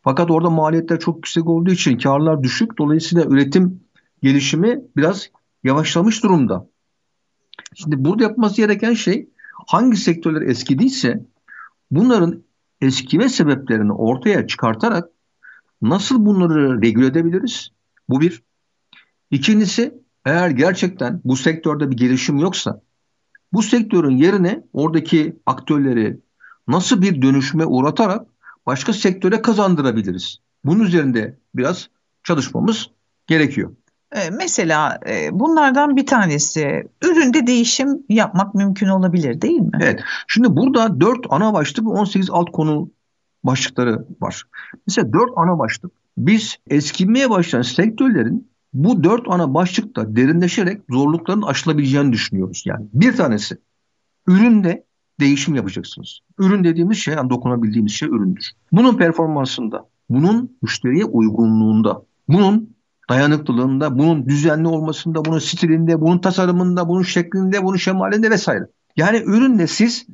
[0.03, 2.79] Fakat orada maliyetler çok yüksek olduğu için karlar düşük.
[2.79, 3.81] Dolayısıyla üretim
[4.23, 5.31] gelişimi biraz
[5.65, 6.74] yavaşlamış durumda.
[7.75, 9.29] Şimdi burada yapması gereken şey
[9.67, 11.25] hangi sektörler eskidiyse
[11.91, 12.43] bunların
[12.81, 15.09] eskime sebeplerini ortaya çıkartarak
[15.85, 17.71] Nasıl bunları regüle edebiliriz?
[18.09, 18.43] Bu bir.
[19.31, 22.83] İkincisi eğer gerçekten bu sektörde bir gelişim yoksa
[23.53, 26.21] bu sektörün yerine oradaki aktörleri
[26.69, 28.27] nasıl bir dönüşüme uğratarak
[28.67, 30.39] başka sektöre kazandırabiliriz?
[30.65, 31.89] Bunun üzerinde biraz
[32.23, 32.91] çalışmamız
[33.27, 33.77] gerekiyor.
[34.15, 39.79] E, mesela e, bunlardan bir tanesi üründe değişim yapmak mümkün olabilir değil mi?
[39.81, 40.01] Evet.
[40.29, 42.91] Şimdi burada 4 ana başlık ve 18 alt konu
[43.45, 44.43] başlıkları var.
[44.87, 45.93] Mesela dört ana başlık.
[46.19, 52.63] Biz eskimeye başlayan sektörlerin bu dört ana başlıkta derinleşerek zorlukların aşılabileceğini düşünüyoruz.
[52.67, 53.57] Yani bir tanesi
[54.27, 54.85] üründe
[55.21, 56.21] değişim yapacaksınız.
[56.39, 58.51] Ürün dediğimiz şey, yani dokunabildiğimiz şey üründür.
[58.73, 62.74] Bunun performansında, bunun müşteriye uygunluğunda, bunun
[63.11, 68.67] dayanıklılığında, bunun düzenli olmasında, bunun stilinde, bunun tasarımında, bunun şeklinde, bunun şemalinde vesaire.
[68.97, 70.07] Yani üründe siz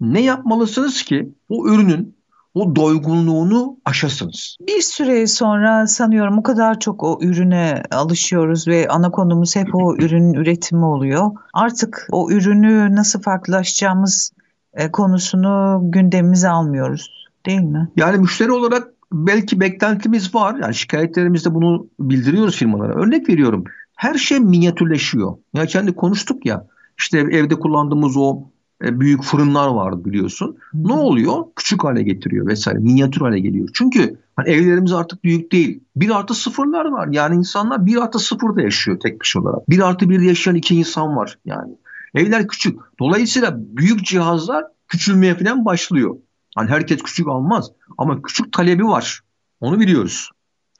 [0.00, 2.14] ne yapmalısınız ki o ürünün
[2.54, 4.56] o doygunluğunu aşasınız.
[4.66, 9.96] Bir süre sonra sanıyorum o kadar çok o ürüne alışıyoruz ve ana konumuz hep o
[9.96, 11.30] ürünün üretimi oluyor.
[11.54, 14.32] Artık o ürünü nasıl farklılaşacağımız
[14.74, 17.88] e, konusunu gündemimize almıyoruz değil mi?
[17.96, 20.56] Yani müşteri olarak belki beklentimiz var.
[20.62, 22.94] Yani şikayetlerimizde bunu bildiriyoruz firmalara.
[22.94, 23.64] Örnek veriyorum.
[23.96, 25.36] Her şey minyatürleşiyor.
[25.54, 26.66] Ya kendi konuştuk ya.
[26.98, 28.42] İşte evde kullandığımız o
[28.84, 30.56] e, büyük fırınlar vardı biliyorsun.
[30.74, 31.44] Ne oluyor?
[31.56, 32.78] Küçük hale getiriyor vesaire.
[32.78, 33.68] Minyatür hale geliyor.
[33.74, 35.80] Çünkü hani evlerimiz artık büyük değil.
[35.96, 37.08] Bir artı sıfırlar var.
[37.10, 39.70] Yani insanlar bir artı sıfırda yaşıyor tek kişi olarak.
[39.70, 41.72] Bir artı bir yaşayan iki insan var yani.
[42.14, 42.80] Evler küçük.
[43.00, 46.16] Dolayısıyla büyük cihazlar küçülmeye falan başlıyor.
[46.54, 49.20] Hani herkes küçük almaz ama küçük talebi var.
[49.60, 50.30] Onu biliyoruz.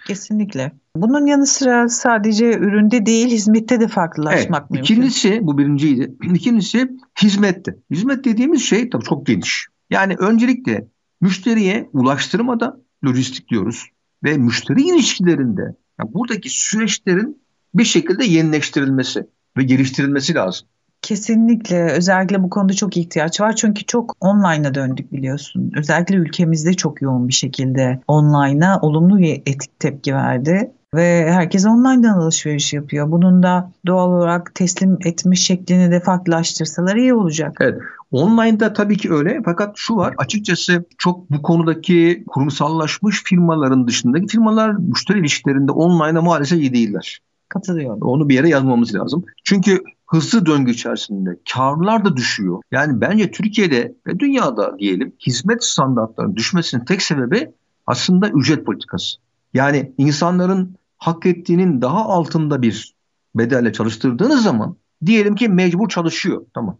[0.06, 0.72] Kesinlikle.
[0.96, 4.94] Bunun yanı sıra sadece üründe değil hizmette de farklılaşmak evet, mümkün.
[4.94, 6.14] İkincisi bu birinciydi.
[6.34, 6.90] İkincisi
[7.22, 7.76] hizmette.
[7.90, 9.66] Hizmet dediğimiz şey tabii çok geniş.
[9.90, 10.88] Yani öncelikle
[11.20, 13.86] müşteriye ulaştırmada lojistik diyoruz
[14.24, 17.42] ve müşteri ilişkilerinde yani buradaki süreçlerin
[17.74, 20.68] bir şekilde yenileştirilmesi ve geliştirilmesi lazım.
[21.04, 25.72] Kesinlikle özellikle bu konuda çok ihtiyaç var çünkü çok online'a döndük biliyorsun.
[25.76, 32.18] Özellikle ülkemizde çok yoğun bir şekilde online'a olumlu bir etik tepki verdi ve herkes online'dan
[32.18, 33.10] alışveriş yapıyor.
[33.10, 37.56] Bunun da doğal olarak teslim etme şeklini de farklılaştırsalar iyi olacak.
[37.60, 37.80] Evet.
[38.10, 44.70] Online'da tabii ki öyle fakat şu var açıkçası çok bu konudaki kurumsallaşmış firmaların dışındaki firmalar
[44.70, 47.20] müşteri ilişkilerinde online'a maalesef iyi değiller.
[47.54, 48.02] Katılıyorum.
[48.02, 49.24] Onu bir yere yazmamız lazım.
[49.44, 52.62] Çünkü hızlı döngü içerisinde karlar da düşüyor.
[52.72, 57.50] Yani bence Türkiye'de ve dünyada diyelim hizmet standartlarının düşmesinin tek sebebi
[57.86, 59.18] aslında ücret politikası.
[59.54, 62.94] Yani insanların hak ettiğinin daha altında bir
[63.34, 66.46] bedelle çalıştırdığınız zaman diyelim ki mecbur çalışıyor.
[66.54, 66.78] Tamam.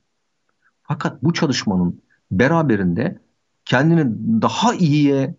[0.82, 3.18] Fakat bu çalışmanın beraberinde
[3.64, 4.06] kendini
[4.42, 5.34] daha iyiye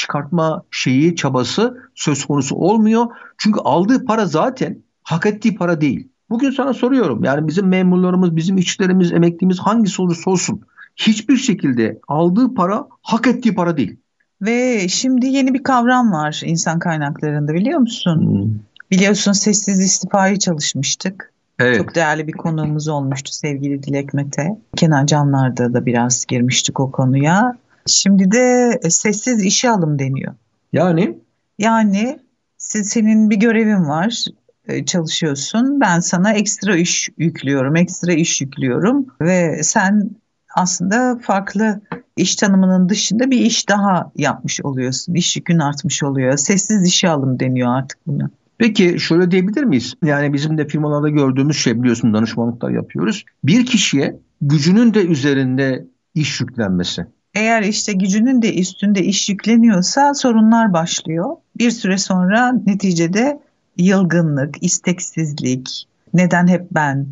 [0.00, 3.06] çıkartma şeyi çabası söz konusu olmuyor.
[3.38, 6.08] Çünkü aldığı para zaten hak ettiği para değil.
[6.30, 10.60] Bugün sana soruyorum yani bizim memurlarımız, bizim işçilerimiz, emeklimiz hangisi olursa olsun
[10.96, 13.96] hiçbir şekilde aldığı para hak ettiği para değil.
[14.42, 18.20] Ve şimdi yeni bir kavram var insan kaynaklarında biliyor musun?
[18.20, 18.58] Hmm.
[18.90, 21.32] Biliyorsun sessiz istifayı çalışmıştık.
[21.58, 21.76] Evet.
[21.76, 24.48] Çok değerli bir konuğumuz olmuştu sevgili Dilek Mete.
[24.76, 27.56] Kenan Canlar'da da biraz girmiştik o konuya.
[27.86, 30.34] Şimdi de sessiz işe alım deniyor.
[30.72, 31.18] Yani?
[31.58, 32.18] Yani
[32.58, 34.24] senin bir görevin var
[34.68, 35.80] e, çalışıyorsun.
[35.80, 40.10] Ben sana ekstra iş yüklüyorum, ekstra iş yüklüyorum ve sen
[40.56, 41.80] aslında farklı
[42.16, 45.14] iş tanımının dışında bir iş daha yapmış oluyorsun.
[45.14, 46.36] İş yükün artmış oluyor.
[46.36, 48.30] Sessiz işe alım deniyor artık buna.
[48.58, 49.94] Peki şöyle diyebilir miyiz?
[50.04, 53.24] Yani bizim de firmalarda gördüğümüz şey biliyorsun danışmanlıklar yapıyoruz.
[53.44, 57.06] Bir kişiye gücünün de üzerinde iş yüklenmesi.
[57.34, 61.36] Eğer işte gücünün de üstünde iş yükleniyorsa sorunlar başlıyor.
[61.58, 63.40] Bir süre sonra neticede
[63.76, 67.06] yılgınlık, isteksizlik, neden hep ben,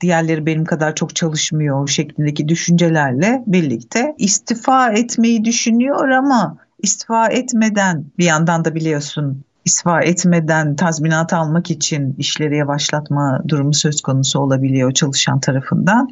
[0.00, 8.24] diğerleri benim kadar çok çalışmıyor şeklindeki düşüncelerle birlikte istifa etmeyi düşünüyor ama istifa etmeden bir
[8.24, 15.40] yandan da biliyorsun istifa etmeden tazminat almak için işleri yavaşlatma durumu söz konusu olabiliyor çalışan
[15.40, 16.08] tarafından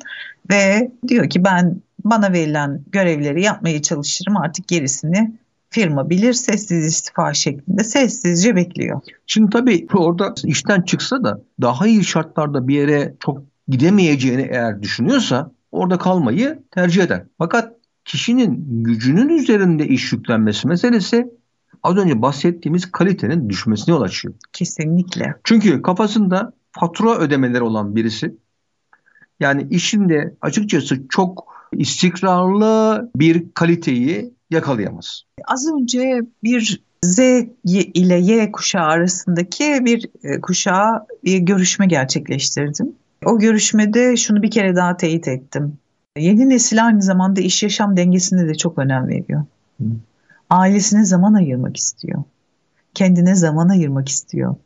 [0.50, 5.32] ve diyor ki ben bana verilen görevleri yapmaya çalışırım artık gerisini
[5.70, 9.00] firma bilir sessiz istifa şeklinde sessizce bekliyor.
[9.26, 15.50] Şimdi tabii orada işten çıksa da daha iyi şartlarda bir yere çok gidemeyeceğini eğer düşünüyorsa
[15.72, 17.22] orada kalmayı tercih eder.
[17.38, 17.72] Fakat
[18.04, 21.30] kişinin gücünün üzerinde iş yüklenmesi meselesi
[21.82, 24.34] az önce bahsettiğimiz kalitenin düşmesine yol açıyor.
[24.52, 25.34] Kesinlikle.
[25.44, 28.34] Çünkü kafasında fatura ödemeleri olan birisi
[29.40, 35.22] yani işinde açıkçası çok istikrarlı bir kaliteyi yakalayamaz.
[35.44, 37.18] Az önce bir Z
[37.64, 42.92] ile Y kuşağı arasındaki bir e, kuşağı bir görüşme gerçekleştirdim.
[43.24, 45.78] O görüşmede şunu bir kere daha teyit ettim.
[46.18, 49.44] Yeni nesil aynı zamanda iş yaşam dengesine de çok önem veriyor.
[49.80, 49.84] Hı.
[50.52, 52.22] Ailesine zaman ayırmak istiyor.
[52.94, 54.56] Kendine zaman ayırmak istiyor.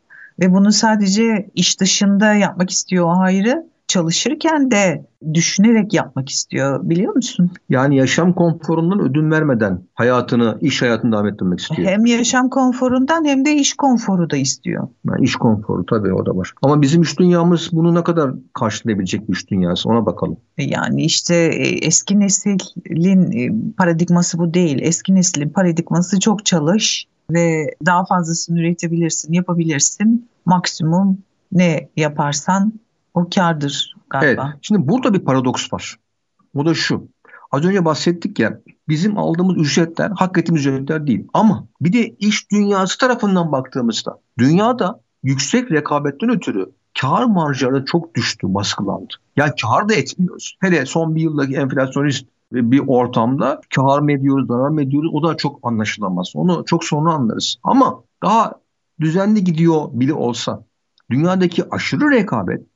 [0.40, 7.14] Ve bunu sadece iş dışında yapmak istiyor o ayrı çalışırken de düşünerek yapmak istiyor biliyor
[7.14, 7.50] musun?
[7.68, 11.88] Yani yaşam konforundan ödün vermeden hayatını, iş hayatını devam ettirmek istiyor.
[11.88, 14.88] Hem yaşam konforundan hem de iş konforu da istiyor.
[15.08, 16.52] Yani iş konforu tabii o da var.
[16.62, 20.36] Ama bizim iş dünyamız bunu ne kadar karşılayabilecek bir iş dünyası ona bakalım.
[20.58, 24.78] Yani işte e, eski neslin e, paradigması bu değil.
[24.82, 30.28] Eski neslin paradigması çok çalış ve daha fazlasını üretebilirsin, yapabilirsin.
[30.46, 31.18] Maksimum
[31.52, 32.72] ne yaparsan
[33.16, 34.48] o kardır galiba.
[34.48, 34.58] Evet.
[34.62, 35.96] Şimdi burada bir paradoks var.
[36.54, 37.08] O da şu.
[37.50, 41.26] Az önce bahsettik ya bizim aldığımız ücretler hak ettiğimiz ücretler değil.
[41.34, 46.66] Ama bir de iş dünyası tarafından baktığımızda dünyada yüksek rekabetten ötürü
[47.00, 49.14] kar marjları çok düştü, baskılandı.
[49.36, 50.56] Yani kar da etmiyoruz.
[50.60, 55.36] Hele son bir yıldaki enflasyonist bir ortamda kar mı ediyoruz, zarar mı ediyoruz o da
[55.36, 56.32] çok anlaşılamaz.
[56.34, 57.56] Onu çok sonra anlarız.
[57.62, 58.52] Ama daha
[59.00, 60.64] düzenli gidiyor bile olsa
[61.10, 62.66] dünyadaki aşırı rekabet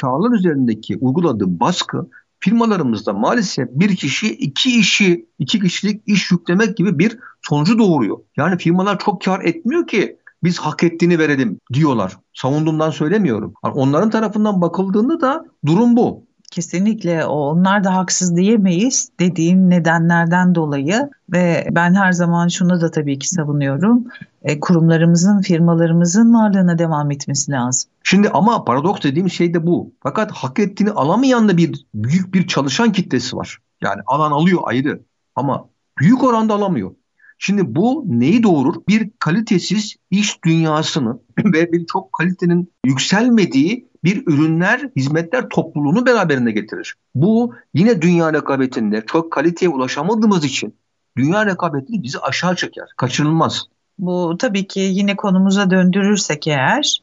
[0.00, 6.98] karlar üzerindeki uyguladığı baskı firmalarımızda maalesef bir kişi iki işi, iki kişilik iş yüklemek gibi
[6.98, 8.18] bir sonucu doğuruyor.
[8.36, 12.16] Yani firmalar çok kar etmiyor ki biz hak ettiğini verelim diyorlar.
[12.34, 13.54] Savunduğumdan söylemiyorum.
[13.62, 16.27] Onların tarafından bakıldığında da durum bu.
[16.50, 23.18] Kesinlikle onlar da haksız diyemeyiz dediğin nedenlerden dolayı ve ben her zaman şunu da tabii
[23.18, 24.04] ki savunuyorum.
[24.42, 27.90] E, kurumlarımızın, firmalarımızın varlığına devam etmesi lazım.
[28.02, 29.92] Şimdi ama paradoks dediğim şey de bu.
[30.02, 33.58] Fakat hak ettiğini alamayan da bir büyük bir çalışan kitlesi var.
[33.82, 35.00] Yani alan alıyor ayrı
[35.34, 35.68] ama
[36.00, 36.90] büyük oranda alamıyor.
[37.38, 38.74] Şimdi bu neyi doğurur?
[38.88, 46.94] Bir kalitesiz iş dünyasını ve bir çok kalitenin yükselmediği bir ürünler, hizmetler topluluğunu beraberinde getirir.
[47.14, 50.74] Bu yine dünya rekabetinde çok kaliteye ulaşamadığımız için
[51.16, 52.88] dünya rekabetini bizi aşağı çeker.
[52.96, 53.64] Kaçınılmaz.
[53.98, 57.02] Bu tabii ki yine konumuza döndürürsek eğer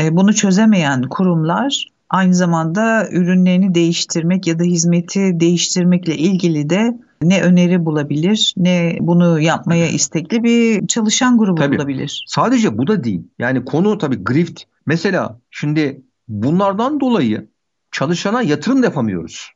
[0.00, 7.42] e, bunu çözemeyen kurumlar aynı zamanda ürünlerini değiştirmek ya da hizmeti değiştirmekle ilgili de ne
[7.42, 12.24] öneri bulabilir ne bunu yapmaya istekli bir çalışan grubu tabii, bulabilir.
[12.26, 13.22] Sadece bu da değil.
[13.38, 14.62] Yani konu tabii grift.
[14.86, 17.48] Mesela şimdi bunlardan dolayı
[17.92, 19.50] çalışana yatırım da yapamıyoruz.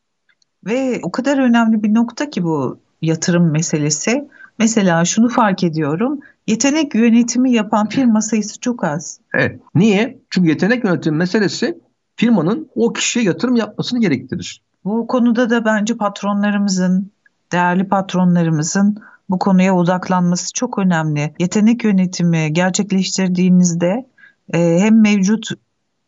[0.67, 4.29] Ve o kadar önemli bir nokta ki bu yatırım meselesi.
[4.59, 6.21] Mesela şunu fark ediyorum.
[6.47, 9.21] Yetenek yönetimi yapan firma sayısı çok az.
[9.35, 9.61] Evet.
[9.75, 10.19] Niye?
[10.31, 11.79] Çünkü yetenek yönetimi meselesi
[12.17, 14.63] firmanın o kişiye yatırım yapmasını gerektirir.
[14.85, 17.11] Bu konuda da bence patronlarımızın,
[17.53, 21.35] değerli patronlarımızın bu konuya odaklanması çok önemli.
[21.39, 24.07] Yetenek yönetimi gerçekleştirdiğinizde
[24.55, 25.49] e, hem mevcut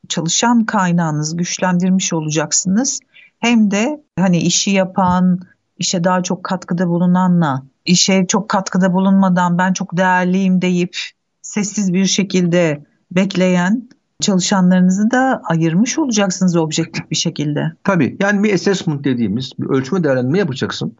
[0.09, 3.01] çalışan kaynağınızı güçlendirmiş olacaksınız
[3.39, 5.41] hem de hani işi yapan,
[5.79, 10.97] işe daha çok katkıda bulunanla işe çok katkıda bulunmadan ben çok değerliyim deyip
[11.43, 13.89] sessiz bir şekilde bekleyen
[14.21, 17.73] çalışanlarınızı da ayırmış olacaksınız objektif bir şekilde.
[17.85, 20.97] Tabii yani bir assessment dediğimiz bir ölçme değerlendirme yapacaksın.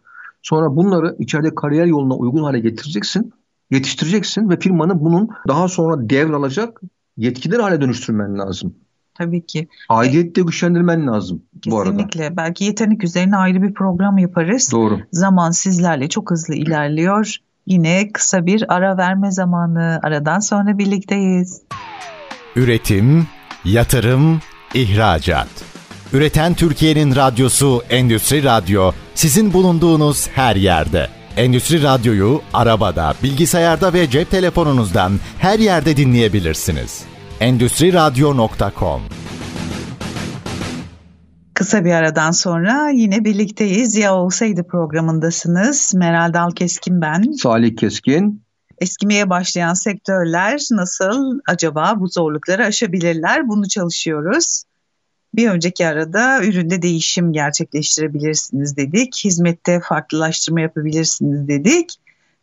[0.49, 3.33] Sonra bunları içeride kariyer yoluna uygun hale getireceksin,
[3.71, 6.81] yetiştireceksin ve firmanın bunun daha sonra devralacak
[7.17, 8.75] yetkiler hale dönüştürmen lazım.
[9.13, 9.67] Tabii ki.
[9.89, 11.71] Aidiyeti de güçlendirmen lazım Kesinlikle.
[11.71, 11.91] bu arada.
[11.91, 12.37] Kesinlikle.
[12.37, 14.71] Belki yetenek üzerine ayrı bir program yaparız.
[14.71, 14.99] Doğru.
[15.11, 17.35] Zaman sizlerle çok hızlı ilerliyor.
[17.65, 19.99] Yine kısa bir ara verme zamanı.
[20.03, 21.61] Aradan sonra birlikteyiz.
[22.55, 23.27] Üretim,
[23.65, 24.39] yatırım,
[24.73, 25.76] ihracat.
[26.13, 31.07] Üreten Türkiye'nin radyosu Endüstri Radyo sizin bulunduğunuz her yerde.
[31.37, 37.03] Endüstri Radyo'yu arabada, bilgisayarda ve cep telefonunuzdan her yerde dinleyebilirsiniz.
[37.39, 39.01] Endüstri Radyo.com
[41.53, 43.95] Kısa bir aradan sonra yine birlikteyiz.
[43.95, 45.93] Ya olsaydı programındasınız.
[45.95, 47.31] Meral Dalkeskin ben.
[47.31, 48.43] Salih Keskin.
[48.79, 53.47] Eskimeye başlayan sektörler nasıl acaba bu zorlukları aşabilirler?
[53.47, 54.63] Bunu çalışıyoruz.
[55.35, 59.21] Bir önceki arada üründe değişim gerçekleştirebilirsiniz dedik.
[59.23, 61.99] Hizmette farklılaştırma yapabilirsiniz dedik.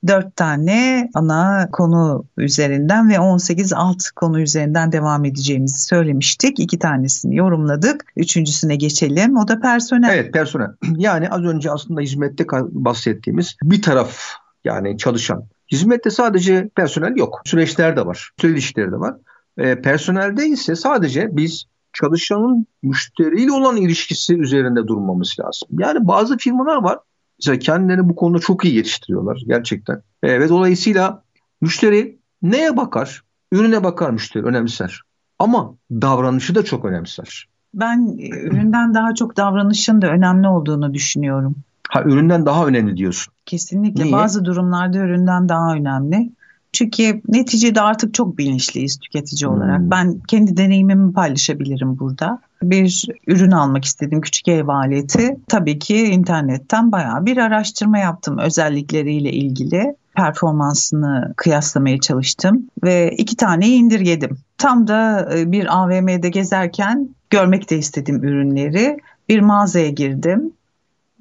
[0.07, 6.61] Dört tane ana konu üzerinden ve 18 alt konu üzerinden devam edeceğimizi söylemiştik.
[6.61, 8.05] İki tanesini yorumladık.
[8.17, 9.37] Üçüncüsüne geçelim.
[9.37, 10.15] O da personel.
[10.15, 10.71] Evet personel.
[10.97, 14.19] Yani az önce aslında hizmette bahsettiğimiz bir taraf
[14.65, 15.45] yani çalışan.
[15.73, 17.43] Hizmette sadece personel yok.
[17.45, 18.31] Süreçler de var.
[18.41, 19.15] Süre ilişkileri de var.
[19.59, 21.65] E, personelde ise sadece biz
[21.95, 25.69] çalışanın müşteriyle olan ilişkisi üzerinde durmamız lazım.
[25.79, 26.99] Yani bazı firmalar var.
[27.39, 30.03] Mesela kendilerini bu konuda çok iyi yetiştiriyorlar gerçekten.
[30.23, 31.23] E, ve dolayısıyla
[31.61, 33.23] müşteri neye bakar?
[33.53, 35.01] Ürüne bakar müşteri, önemser.
[35.39, 37.49] Ama davranışı da çok önemser.
[37.75, 41.55] Ben e, üründen daha çok davranışın da önemli olduğunu düşünüyorum.
[41.89, 43.35] Ha üründen daha önemli diyorsun.
[43.47, 44.05] Kesinlikle.
[44.05, 44.13] Niye?
[44.13, 46.33] Bazı durumlarda üründen daha önemli.
[46.75, 49.79] Çünkü neticede artık çok bilinçliyiz tüketici olarak.
[49.79, 49.91] Hmm.
[49.91, 52.39] Ben kendi deneyimimi paylaşabilirim burada.
[52.63, 55.37] Bir ürün almak istedim küçük ev aleti.
[55.49, 59.97] Tabii ki internetten bayağı bir araştırma yaptım özellikleriyle ilgili.
[60.17, 64.39] Performansını kıyaslamaya çalıştım ve iki tane indirgedim.
[64.59, 68.99] Tam da e, bir AVM'de gezerken görmek de istedim ürünleri.
[69.29, 70.53] Bir mağazaya girdim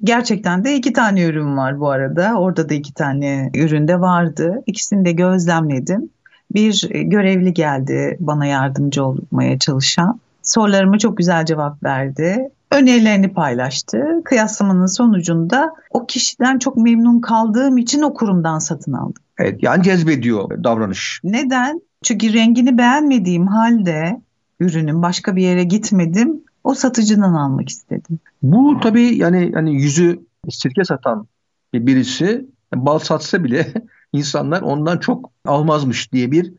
[0.04, 2.34] Gerçekten de iki tane ürün var bu arada.
[2.38, 4.62] Orada da iki tane ürün de vardı.
[4.66, 6.10] İkisini de gözlemledim.
[6.54, 10.20] Bir e, görevli geldi bana yardımcı olmaya çalışan.
[10.42, 12.48] Sorularıma çok güzel cevap verdi.
[12.70, 13.98] Önerilerini paylaştı.
[14.24, 19.22] Kıyaslamanın sonucunda o kişiden çok memnun kaldığım için o kurumdan satın aldım.
[19.38, 21.20] Evet yani cezbediyor davranış.
[21.24, 21.80] Neden?
[22.02, 24.20] Çünkü rengini beğenmediğim halde
[24.60, 28.18] ürünün başka bir yere gitmedim o satıcıdan almak istedim.
[28.42, 31.26] Bu tabii yani yani yüzü sirke satan
[31.74, 33.72] birisi bal satsa bile
[34.12, 36.52] insanlar ondan çok almazmış diye bir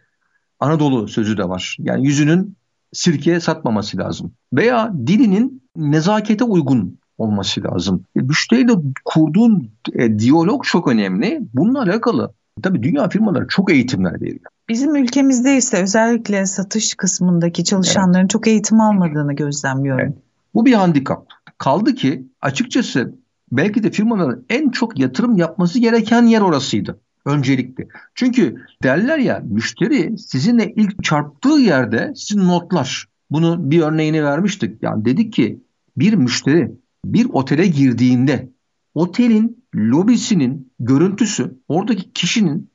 [0.59, 1.77] Anadolu sözü de var.
[1.79, 2.55] Yani yüzünün
[2.93, 4.31] sirke satmaması lazım.
[4.53, 8.03] Veya dilinin nezakete uygun olması lazım.
[8.15, 8.73] E, müşteriyle
[9.05, 11.41] kurduğun e, diyalog çok önemli.
[11.53, 14.39] Bununla alakalı tabii dünya firmaları çok eğitimler veriyor.
[14.69, 18.29] Bizim ülkemizde ise özellikle satış kısmındaki çalışanların evet.
[18.29, 20.05] çok eğitim almadığını gözlemliyorum.
[20.05, 20.17] Evet.
[20.53, 21.27] Bu bir handikap.
[21.57, 23.15] Kaldı ki açıkçası
[23.51, 26.99] belki de firmaların en çok yatırım yapması gereken yer orasıydı.
[27.25, 27.87] Öncelikli.
[28.15, 33.05] Çünkü derler ya müşteri sizinle ilk çarptığı yerde sizin notlar.
[33.31, 34.83] Bunu bir örneğini vermiştik.
[34.83, 35.59] Yani dedik ki
[35.97, 36.71] bir müşteri
[37.05, 38.49] bir otele girdiğinde
[38.95, 42.69] otelin lobisinin görüntüsü oradaki kişinin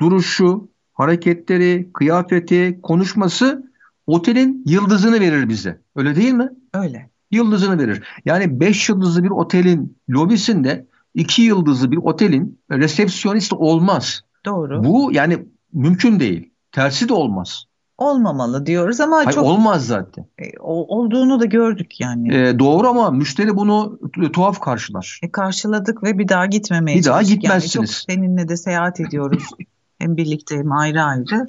[0.00, 3.72] duruşu, hareketleri, kıyafeti, konuşması
[4.06, 5.80] otelin yıldızını verir bize.
[5.96, 6.48] Öyle değil mi?
[6.74, 7.10] Öyle.
[7.30, 8.02] Yıldızını verir.
[8.24, 14.22] Yani 5 yıldızlı bir otelin lobisinde 2 yıldızlı bir otelin resepsiyonist olmaz.
[14.44, 14.84] Doğru.
[14.84, 16.50] Bu yani mümkün değil.
[16.72, 17.64] Tersi de olmaz.
[17.98, 20.26] Olmamalı diyoruz ama Hayır, çok olmaz zaten.
[20.38, 22.34] E, olduğunu da gördük yani.
[22.34, 23.98] E, doğru ama müşteri bunu
[24.32, 25.20] tuhaf karşılar.
[25.22, 27.74] E, karşıladık ve bir daha gitmemeye Bir daha gitmezsiniz.
[27.74, 29.44] Yani çok seninle de seyahat ediyoruz.
[29.98, 31.46] hem birlikte hem ayrı ayrı.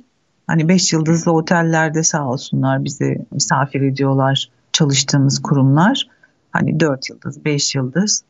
[0.47, 6.07] Hani beş yıldızlı otellerde sağ olsunlar bizi misafir ediyorlar çalıştığımız kurumlar.
[6.51, 8.23] Hani dört yıldız, beş yıldız.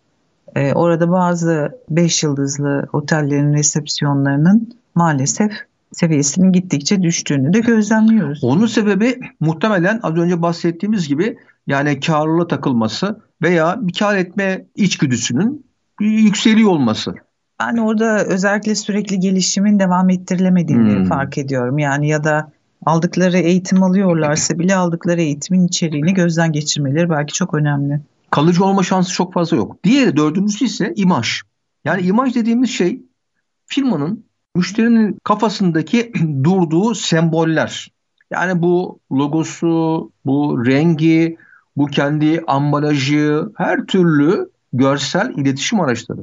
[0.55, 5.51] Ee, orada bazı beş yıldızlı otellerin resepsiyonlarının maalesef
[5.91, 8.43] seviyesinin gittikçe düştüğünü de gözlemliyoruz.
[8.43, 11.37] Onun sebebi muhtemelen az önce bahsettiğimiz gibi
[11.67, 15.65] yani karlılığa takılması veya bir kar etme içgüdüsünün
[15.99, 17.13] yükseliyor olması.
[17.59, 21.05] Ben orada özellikle sürekli gelişimin devam ettirilemediğini hmm.
[21.05, 21.77] fark ediyorum.
[21.79, 22.51] Yani ya da
[22.85, 28.01] aldıkları eğitim alıyorlarsa bile aldıkları eğitimin içeriğini gözden geçirmeleri belki çok önemli.
[28.29, 29.83] kalıcı olma şansı çok fazla yok.
[29.83, 31.41] Diğeri dördüncüsü ise imaj.
[31.85, 33.01] Yani imaj dediğimiz şey
[33.65, 34.25] firmanın
[34.59, 36.11] müşterinin kafasındaki
[36.43, 37.91] durduğu semboller.
[38.31, 41.37] Yani bu logosu, bu rengi,
[41.77, 46.21] bu kendi ambalajı, her türlü görsel iletişim araçları.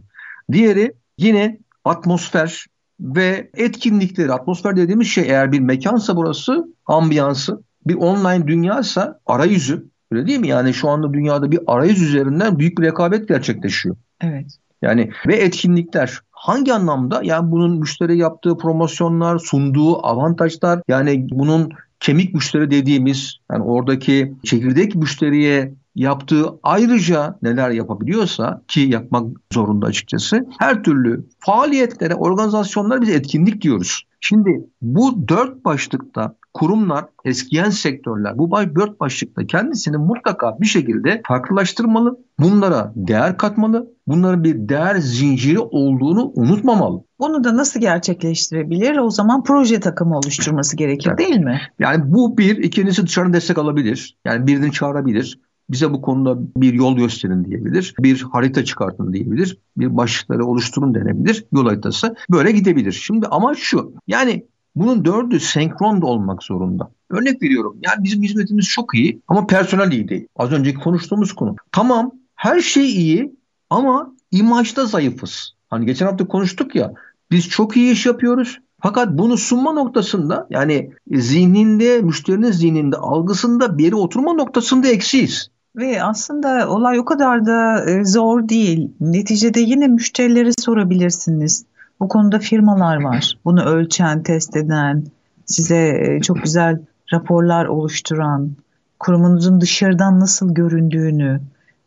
[0.52, 2.66] Diğeri yine atmosfer
[3.00, 4.32] ve etkinlikleri.
[4.32, 9.86] Atmosfer dediğimiz şey eğer bir mekansa burası ambiyansı, bir online dünyaysa arayüzü.
[10.12, 10.48] Öyle değil mi?
[10.48, 13.96] Yani şu anda dünyada bir arayüz üzerinden büyük bir rekabet gerçekleşiyor.
[14.20, 14.46] Evet.
[14.82, 17.20] Yani ve etkinlikler hangi anlamda?
[17.22, 21.70] Yani bunun müşteri yaptığı promosyonlar, sunduğu avantajlar, yani bunun
[22.00, 30.46] kemik müşteri dediğimiz yani oradaki çekirdek müşteriye yaptığı ayrıca neler yapabiliyorsa ki yapmak zorunda açıkçası
[30.58, 34.02] her türlü faaliyetlere, organizasyonlara biz etkinlik diyoruz.
[34.20, 42.18] Şimdi bu dört başlıkta kurumlar, eskiyen sektörler bu dört başlıkta kendisini mutlaka bir şekilde farklılaştırmalı.
[42.38, 43.90] Bunlara değer katmalı.
[44.06, 47.04] Bunların bir değer zinciri olduğunu unutmamalı.
[47.20, 48.96] Bunu da nasıl gerçekleştirebilir?
[48.96, 51.18] O zaman proje takımı oluşturması gerekir evet.
[51.18, 51.60] değil mi?
[51.78, 54.16] Yani bu bir, ikincisi dışarıdan destek alabilir.
[54.24, 55.40] Yani birini çağırabilir
[55.70, 57.94] bize bu konuda bir yol gösterin diyebilir.
[58.00, 59.58] Bir harita çıkartın diyebilir.
[59.76, 61.44] Bir başlıkları oluşturun denebilir.
[61.52, 62.92] Yol haritası böyle gidebilir.
[62.92, 66.90] Şimdi ama şu yani bunun dördü senkron da olmak zorunda.
[67.10, 67.76] Örnek veriyorum.
[67.82, 70.28] Yani bizim hizmetimiz çok iyi ama personel iyi değil.
[70.36, 71.56] Az önceki konuştuğumuz konu.
[71.72, 73.36] Tamam her şey iyi
[73.70, 75.52] ama imajda zayıfız.
[75.70, 76.92] Hani geçen hafta konuştuk ya
[77.30, 78.58] biz çok iyi iş yapıyoruz.
[78.82, 85.50] Fakat bunu sunma noktasında yani zihninde, müşterinin zihninde, algısında bir yere oturma noktasında eksiyiz.
[85.76, 88.90] Ve aslında olay o kadar da e, zor değil.
[89.00, 91.64] Neticede yine müşterilere sorabilirsiniz.
[92.00, 93.38] Bu konuda firmalar var.
[93.44, 95.04] Bunu ölçen, test eden,
[95.46, 96.80] size e, çok güzel
[97.12, 98.50] raporlar oluşturan,
[98.98, 101.40] kurumunuzun dışarıdan nasıl göründüğünü,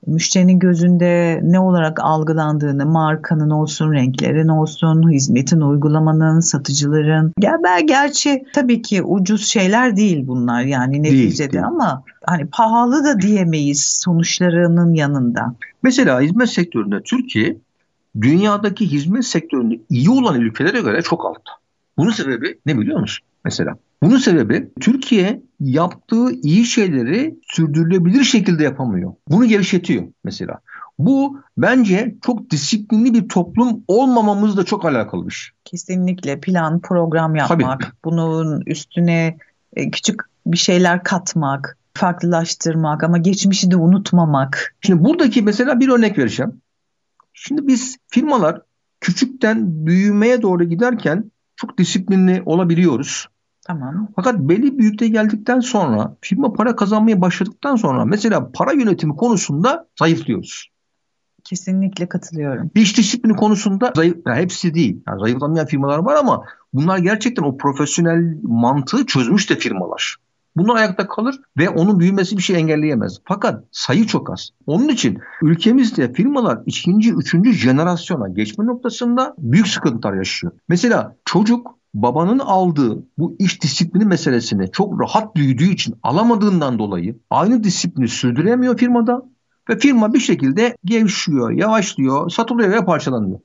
[0.10, 7.34] müşterinin gözünde ne olarak algılandığını, markanın olsun, renklerin olsun, hizmetin, uygulamanın, satıcıların.
[7.39, 11.64] Ger gerçi tabii ki ucuz şeyler değil bunlar yani neticede değil.
[11.66, 15.55] ama hani pahalı da diyemeyiz sonuçlarının yanında.
[15.84, 17.57] Mesela hizmet sektöründe Türkiye
[18.22, 21.51] dünyadaki hizmet sektöründe iyi olan ülkelere göre çok altta.
[21.97, 23.28] Bunun sebebi ne biliyor musun?
[23.49, 29.13] Mesela bunun sebebi Türkiye yaptığı iyi şeyleri sürdürülebilir şekilde yapamıyor.
[29.27, 30.59] Bunu gevşetiyor mesela.
[30.99, 35.51] Bu bence çok disiplinli bir toplum olmamamızla çok alakalı bir şey.
[35.65, 37.91] Kesinlikle plan, program yapmak, Tabii.
[38.05, 39.37] bunun üstüne
[39.75, 44.75] e, küçük bir şeyler katmak, farklılaştırmak ama geçmişi de unutmamak.
[44.81, 46.61] Şimdi buradaki mesela bir örnek vereceğim.
[47.33, 48.61] Şimdi biz firmalar
[49.01, 53.27] küçükten büyümeye doğru giderken çok disiplinli olabiliyoruz.
[53.70, 54.07] Tamam.
[54.15, 60.70] Fakat belli büyüklüğe geldikten sonra firma para kazanmaya başladıktan sonra mesela para yönetimi konusunda zayıflıyoruz.
[61.43, 62.72] Kesinlikle katılıyorum.
[62.76, 65.01] İş disiplini konusunda zayıf, yani hepsi değil.
[65.07, 66.43] Yani zayıflamayan firmalar var ama
[66.74, 70.15] bunlar gerçekten o profesyonel mantığı çözmüş de firmalar.
[70.55, 73.17] Bunlar ayakta kalır ve onun büyümesi bir şey engelleyemez.
[73.26, 74.49] Fakat sayı çok az.
[74.65, 80.53] Onun için ülkemizde firmalar ikinci, üçüncü jenerasyona geçme noktasında büyük sıkıntılar yaşıyor.
[80.70, 87.63] Mesela çocuk babanın aldığı bu iş disiplini meselesini çok rahat büyüdüğü için alamadığından dolayı aynı
[87.63, 89.21] disiplini sürdüremiyor firmada
[89.69, 93.39] ve firma bir şekilde gevşiyor, yavaşlıyor, satılıyor ve parçalanıyor.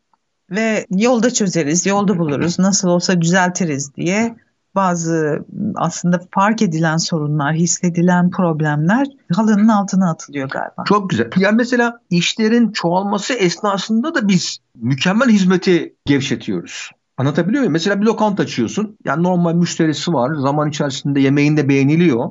[0.51, 4.36] Ve yolda çözeriz, yolda buluruz, nasıl olsa düzeltiriz diye
[4.74, 10.84] bazı aslında fark edilen sorunlar, hissedilen problemler halının altına atılıyor galiba.
[10.84, 11.30] Çok güzel.
[11.36, 16.90] Yani mesela işlerin çoğalması esnasında da biz mükemmel hizmeti gevşetiyoruz.
[17.17, 17.73] Anlatabiliyor muyum?
[17.73, 18.99] Mesela bir lokanta açıyorsun.
[19.05, 20.35] Yani normal müşterisi var.
[20.35, 22.31] Zaman içerisinde yemeğinde beğeniliyor.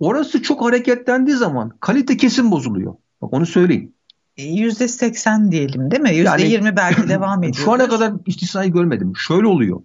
[0.00, 2.94] Orası çok hareketlendiği zaman kalite kesin bozuluyor.
[3.22, 3.92] Bak onu söyleyeyim.
[4.38, 6.08] %80 e, diyelim değil mi?
[6.08, 7.54] %20 yani, belki devam ediyor.
[7.64, 9.12] Şu ana kadar istisnayı görmedim.
[9.16, 9.80] Şöyle oluyor.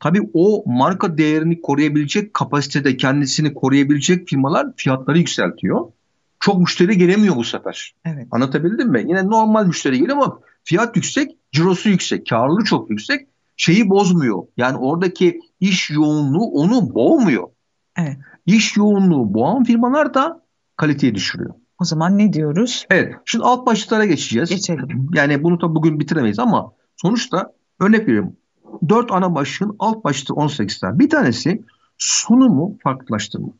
[0.00, 5.86] Tabii o marka değerini koruyabilecek kapasitede kendisini koruyabilecek firmalar fiyatları yükseltiyor.
[6.40, 7.94] Çok müşteri gelemiyor bu sefer.
[8.04, 8.26] Evet.
[8.30, 9.04] Anlatabildim mi?
[9.08, 13.26] Yine normal müşteri geliyor ama fiyat yüksek, cirosu yüksek, karlılığı çok yüksek.
[13.60, 14.42] Şeyi bozmuyor.
[14.56, 17.48] Yani oradaki iş yoğunluğu onu boğmuyor.
[17.98, 18.16] Evet.
[18.46, 20.42] İş yoğunluğu boğan firmalar da
[20.76, 21.54] kaliteyi düşürüyor.
[21.78, 22.86] O zaman ne diyoruz?
[22.90, 23.14] Evet.
[23.24, 24.50] Şimdi alt başlıklara geçeceğiz.
[24.50, 25.10] Geçelim.
[25.14, 28.36] Yani bunu da bugün bitiremeyiz ama sonuçta örnek veriyorum
[28.88, 30.98] dört ana başlığın alt başlığı 18 tane.
[30.98, 31.62] Bir tanesi
[31.98, 33.54] sunumu farklılaştırmak.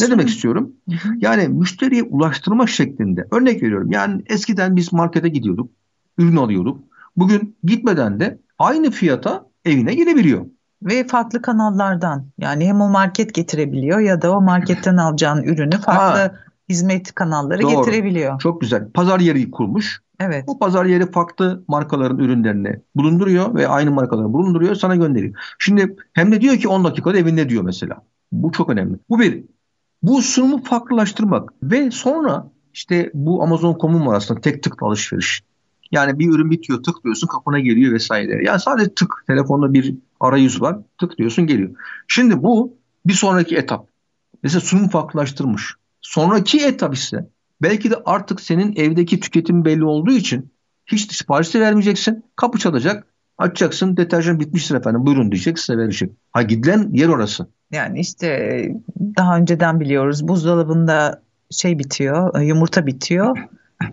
[0.00, 0.72] Ne demek istiyorum?
[1.16, 3.26] Yani müşteriye ulaştırma şeklinde.
[3.30, 3.92] Örnek veriyorum.
[3.92, 5.70] Yani eskiden biz markete gidiyorduk.
[6.18, 6.84] Ürün alıyorduk.
[7.16, 10.46] Bugün gitmeden de aynı fiyata evine gelebiliyor.
[10.82, 16.20] Ve farklı kanallardan yani hem o market getirebiliyor ya da o marketten alacağın ürünü farklı
[16.20, 16.34] ha.
[16.68, 17.84] hizmet kanalları Doğru.
[17.84, 18.40] getirebiliyor.
[18.40, 18.90] Çok güzel.
[18.90, 20.00] Pazar yeri kurmuş.
[20.20, 20.44] Evet.
[20.46, 25.34] O pazar yeri farklı markaların ürünlerini bulunduruyor ve aynı markaları bulunduruyor sana gönderiyor.
[25.58, 28.02] Şimdi hem de diyor ki 10 dakikada evinde diyor mesela.
[28.32, 28.98] Bu çok önemli.
[29.08, 29.44] Bu bir.
[30.02, 35.42] Bu sunumu farklılaştırmak ve sonra işte bu Amazon.com'un var aslında tek tık alışveriş.
[35.92, 38.44] Yani bir ürün bitiyor tıklıyorsun kapına geliyor vesaire.
[38.44, 41.70] Yani sadece tık telefonda bir arayüz var tıklıyorsun geliyor.
[42.08, 42.76] Şimdi bu
[43.06, 43.88] bir sonraki etap.
[44.42, 45.74] Mesela sunum farklılaştırmış.
[46.00, 47.28] Sonraki etap ise
[47.62, 50.50] belki de artık senin evdeki tüketim belli olduğu için
[50.86, 52.24] hiç sipariş vermeyeceksin.
[52.36, 53.06] Kapı çalacak.
[53.38, 56.12] Açacaksın deterjan bitmiştir efendim buyurun diyecek size verecek.
[56.32, 57.46] Ha gidilen yer orası.
[57.72, 58.28] Yani işte
[59.16, 63.38] daha önceden biliyoruz buzdolabında şey bitiyor yumurta bitiyor.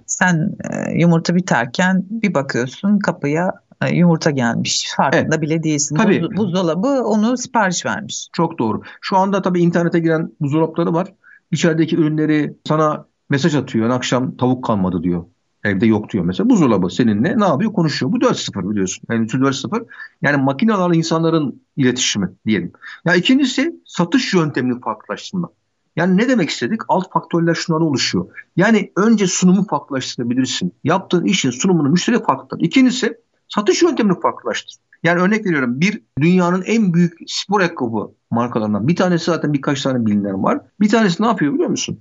[0.05, 4.93] Sen e, yumurta biterken bir bakıyorsun kapıya e, yumurta gelmiş.
[4.97, 5.41] Farkında evet.
[5.41, 5.95] bile değilsin.
[5.95, 6.21] Tabii.
[6.21, 8.27] Buz, buzdolabı onu sipariş vermiş.
[8.33, 8.81] Çok doğru.
[9.01, 11.13] Şu anda tabii internete giren buzdolapları var.
[11.51, 13.89] İçerideki ürünleri sana mesaj atıyor.
[13.89, 15.25] Akşam tavuk kalmadı diyor.
[15.63, 16.49] Evde yok diyor mesela.
[16.49, 17.73] Buzdolabı seninle ne yapıyor?
[17.73, 18.11] Konuşuyor.
[18.11, 19.03] Bu 4.0 biliyorsun.
[19.09, 19.85] Yani 4.0
[20.21, 22.71] yani makinelerle insanların iletişimi diyelim.
[23.05, 25.51] Ya ikincisi satış yöntemini farklılaştırmak.
[25.95, 26.81] Yani ne demek istedik?
[26.87, 28.25] Alt faktörler şunlara oluşuyor.
[28.55, 30.73] Yani önce sunumu farklılaştırabilirsin.
[30.83, 32.63] Yaptığın işin sunumunu müşteri farklıdır.
[32.63, 33.17] İkincisi
[33.49, 34.75] satış yöntemini farklılaştır.
[35.03, 40.05] Yani örnek veriyorum bir dünyanın en büyük spor ayakkabı markalarından bir tanesi zaten birkaç tane
[40.05, 40.61] bilinen var.
[40.79, 41.99] Bir tanesi ne yapıyor biliyor musun?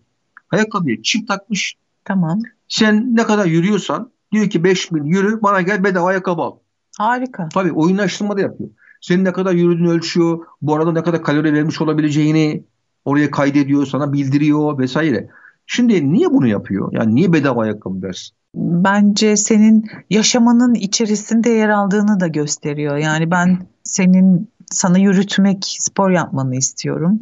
[0.51, 1.75] Ayakkabıya çip takmış.
[2.05, 2.41] Tamam.
[2.69, 6.57] Sen ne kadar yürüyorsan diyor ki 5 bin yürü bana gel bedava ayakkabı al.
[6.99, 7.49] Harika.
[7.49, 8.71] Tabii oyunlaştırma da yapıyor.
[9.01, 10.47] Senin ne kadar yürüdüğünü ölçüyor.
[10.63, 12.65] Bu arada ne kadar kalori vermiş olabileceğini
[13.05, 15.29] oraya kaydediyor, sana bildiriyor vesaire.
[15.67, 16.93] Şimdi niye bunu yapıyor?
[16.93, 18.37] Yani niye bedava ayakkabı dersin?
[18.55, 22.97] Bence senin yaşamanın içerisinde yer aldığını da gösteriyor.
[22.97, 27.21] Yani ben senin sana yürütmek, spor yapmanı istiyorum.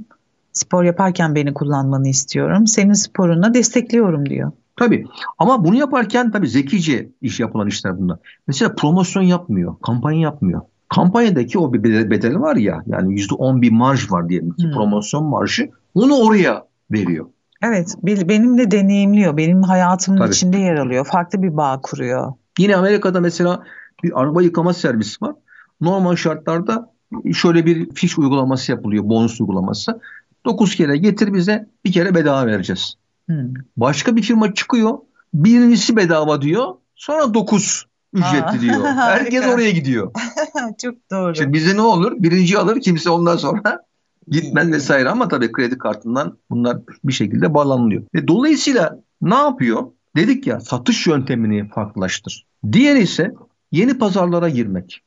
[0.53, 2.67] Spor yaparken beni kullanmanı istiyorum.
[2.67, 4.53] Senin sporuna destekliyorum diyor.
[4.77, 5.07] Tabii
[5.39, 8.19] ama bunu yaparken tabii zekice iş yapılan işler bunlar.
[8.47, 10.61] Mesela promosyon yapmıyor, kampanya yapmıyor.
[10.95, 14.73] Kampanyadaki o bir bedeli var ya yani %10 bir marj var diyelim ki hmm.
[14.73, 17.27] promosyon marjı onu oraya veriyor.
[17.63, 19.37] Evet benim de deneyimliyor.
[19.37, 20.31] Benim hayatımın Tabii.
[20.31, 21.05] içinde yer alıyor.
[21.05, 22.33] Farklı bir bağ kuruyor.
[22.59, 23.65] Yine Amerika'da mesela
[24.05, 25.35] bir araba yıkama servisi var.
[25.81, 26.93] Normal şartlarda
[27.35, 29.05] şöyle bir fiş uygulaması yapılıyor.
[29.05, 30.01] Bonus uygulaması.
[30.45, 32.95] 9 kere getir bize bir kere bedava vereceğiz.
[33.27, 33.55] Hmm.
[33.77, 34.99] Başka bir firma çıkıyor.
[35.35, 36.75] Birincisi bedava diyor.
[36.95, 38.85] Sonra 9 ücretli Aa, diyor.
[38.85, 40.13] Herkes oraya gidiyor.
[40.83, 41.35] Çok doğru.
[41.35, 42.13] Şimdi bize ne olur?
[42.19, 43.83] Birinci alır kimse ondan sonra
[44.29, 48.03] gitmez vesaire ama tabii kredi kartından bunlar bir şekilde bağlanılıyor.
[48.15, 49.83] E, dolayısıyla ne yapıyor?
[50.17, 52.47] Dedik ya satış yöntemini farklılaştır.
[52.73, 53.35] Diğer ise
[53.73, 55.03] yeni pazarlara girmek.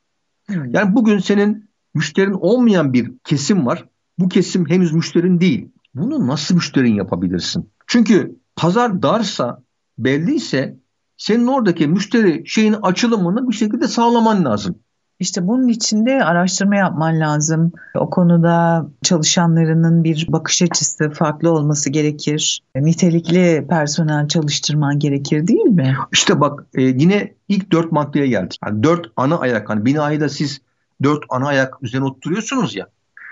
[0.48, 0.74] Hmm.
[0.74, 3.86] Yani bugün senin müşterin olmayan bir kesim var.
[4.20, 5.70] Bu kesim henüz müşterin değil.
[5.96, 7.70] Bunu nasıl müşterin yapabilirsin?
[7.88, 9.64] Çünkü pazar darsa,
[9.98, 10.78] belliyse
[11.24, 14.76] senin oradaki müşteri şeyin açılımını bir şekilde sağlaman lazım.
[15.20, 17.72] İşte bunun için de araştırma yapman lazım.
[17.96, 22.62] O konuda çalışanlarının bir bakış açısı farklı olması gerekir.
[22.76, 25.96] Nitelikli personel çalıştırman gerekir değil mi?
[26.12, 28.60] İşte bak e, yine ilk dört maddeye geldik.
[28.66, 29.70] Yani dört ana ayak.
[29.70, 30.62] Hani binayı da siz
[31.04, 32.88] dört ana ayak üzerine oturuyorsunuz ya.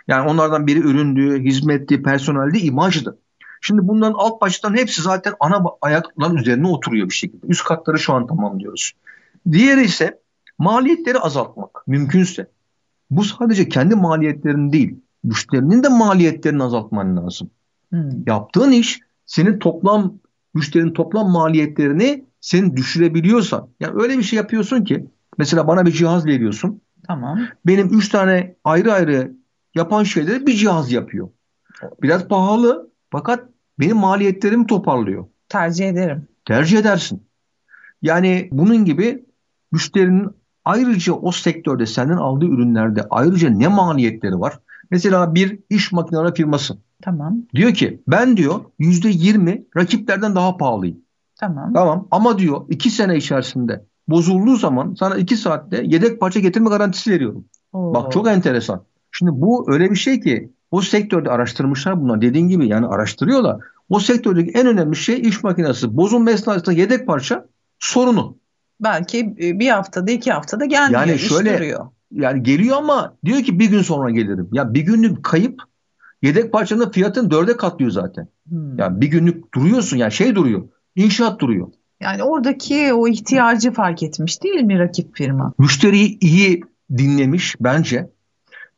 [0.07, 3.17] Yani onlardan biri üründü, hizmetti, personeldi, imajdı.
[3.61, 7.47] Şimdi bunların alt başlıkların hepsi zaten ana ayakların üzerine oturuyor bir şekilde.
[7.47, 8.91] Üst katları şu an tamamlıyoruz.
[9.51, 10.19] Diğeri ise
[10.57, 12.47] maliyetleri azaltmak mümkünse.
[13.09, 17.49] Bu sadece kendi maliyetlerin değil, müşterinin de maliyetlerini azaltman lazım.
[17.89, 18.09] Hmm.
[18.27, 20.13] Yaptığın iş senin toplam
[20.53, 23.67] müşterinin toplam maliyetlerini senin düşürebiliyorsa.
[23.79, 25.05] Yani öyle bir şey yapıyorsun ki
[25.37, 26.81] mesela bana bir cihaz veriyorsun.
[27.07, 27.39] Tamam.
[27.65, 29.31] Benim üç tane ayrı ayrı
[29.75, 31.29] yapan şeyleri bir cihaz yapıyor.
[32.01, 33.50] Biraz pahalı fakat
[33.81, 35.25] benim maliyetlerimi toparlıyor.
[35.49, 36.27] Tercih ederim.
[36.45, 37.23] Tercih edersin.
[38.01, 39.25] Yani bunun gibi
[39.71, 40.29] müşterinin
[40.65, 44.59] ayrıca o sektörde senden aldığı ürünlerde ayrıca ne maliyetleri var?
[44.91, 46.77] Mesela bir iş makineleri firması.
[47.01, 47.37] Tamam.
[47.55, 50.97] Diyor ki ben diyor yüzde yirmi rakiplerden daha pahalıyım.
[51.39, 51.73] Tamam.
[51.73, 57.11] Tamam ama diyor iki sene içerisinde bozulduğu zaman sana iki saatte yedek parça getirme garantisi
[57.11, 57.45] veriyorum.
[57.73, 57.93] Oo.
[57.93, 58.83] Bak çok enteresan.
[59.11, 62.21] Şimdi bu öyle bir şey ki o sektörde araştırmışlar bunlar.
[62.21, 63.57] Dediğin gibi yani araştırıyorlar.
[63.89, 65.97] O sektördeki en önemli şey iş makinesi.
[65.97, 67.45] Bozulma esnasında yedek parça
[67.79, 68.37] sorunu.
[68.79, 71.05] Belki e, bir haftada iki haftada gelmiyor.
[71.05, 71.85] Yani şöyle duruyor.
[72.11, 74.49] yani geliyor ama diyor ki bir gün sonra gelirim.
[74.51, 75.61] Ya bir günlük kayıp
[76.21, 78.27] yedek parçanın fiyatını dörde katlıyor zaten.
[78.49, 78.77] Hmm.
[78.77, 80.63] Yani bir günlük duruyorsun yani şey duruyor.
[80.95, 81.67] İnşaat duruyor.
[82.01, 85.53] Yani oradaki o ihtiyacı fark etmiş değil mi rakip firma?
[85.59, 86.61] Müşteriyi iyi
[86.97, 88.09] dinlemiş bence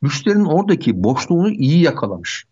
[0.04, 2.44] müşterinin oradaki boşluğunu iyi yakalamış.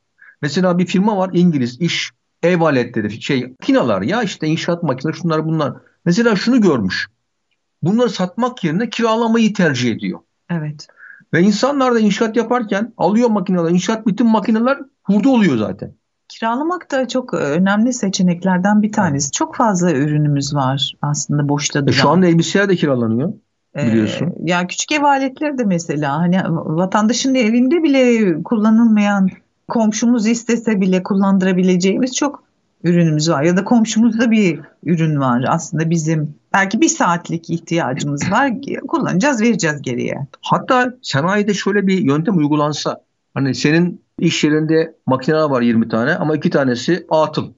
[0.42, 2.10] Mesela bir firma var İngiliz iş
[2.42, 5.72] ev aletleri, şey makineler ya işte inşaat makineleri şunlar bunlar.
[6.04, 7.08] Mesela şunu görmüş.
[7.82, 10.18] Bunları satmak yerine kiralamayı tercih ediyor.
[10.50, 10.86] Evet.
[11.32, 15.94] Ve insanlar da inşaat yaparken alıyor makineler, inşaat bütün makineler hurda oluyor zaten.
[16.28, 19.30] Kiralamak da çok önemli seçeneklerden bir tanesi.
[19.30, 21.92] Çok fazla ürünümüz var aslında boşta duran.
[21.92, 23.32] E şu anda elbiseler de kiralanıyor
[23.76, 24.26] biliyorsun.
[24.26, 29.28] Ee, ya küçük ev aletleri de mesela hani vatandaşın evinde bile kullanılmayan
[29.68, 32.42] komşumuz istese bile kullandırabileceğimiz çok
[32.84, 33.42] ürünümüz var.
[33.42, 38.50] Ya da komşumuzda bir ürün var aslında bizim belki bir saatlik ihtiyacımız var
[38.88, 40.26] kullanacağız vereceğiz geriye.
[40.40, 43.00] Hatta sanayide şöyle bir yöntem uygulansa
[43.34, 47.52] hani senin iş yerinde makineler var 20 tane ama iki tanesi atıl.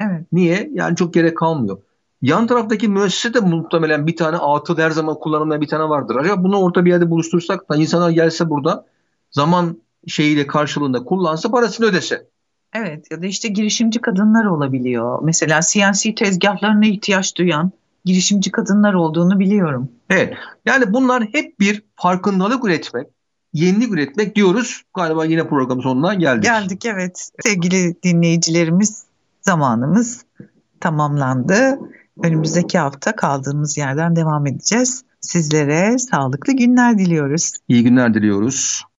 [0.00, 0.26] Evet.
[0.32, 0.70] Niye?
[0.72, 1.78] Yani çok gerek kalmıyor.
[2.22, 6.16] Yan taraftaki müessese de muhtemelen bir tane atıl her zaman kullanılmayan bir tane vardır.
[6.16, 8.86] Acaba bunu orta bir yerde buluştursak da insanlar gelse burada
[9.30, 12.26] zaman şeyiyle karşılığında kullansa parasını ödese.
[12.74, 15.18] Evet ya da işte girişimci kadınlar olabiliyor.
[15.22, 17.72] Mesela CNC tezgahlarına ihtiyaç duyan
[18.04, 19.88] girişimci kadınlar olduğunu biliyorum.
[20.10, 20.34] Evet
[20.66, 23.06] yani bunlar hep bir farkındalık üretmek,
[23.52, 24.82] yenilik üretmek diyoruz.
[24.94, 26.44] Galiba yine programın sonuna geldik.
[26.44, 27.30] Geldik evet.
[27.40, 29.04] Sevgili dinleyicilerimiz
[29.42, 30.24] zamanımız
[30.80, 31.78] tamamlandı.
[32.22, 35.04] Önümüzdeki hafta kaldığımız yerden devam edeceğiz.
[35.20, 37.52] Sizlere sağlıklı günler diliyoruz.
[37.68, 38.84] İyi günler diliyoruz.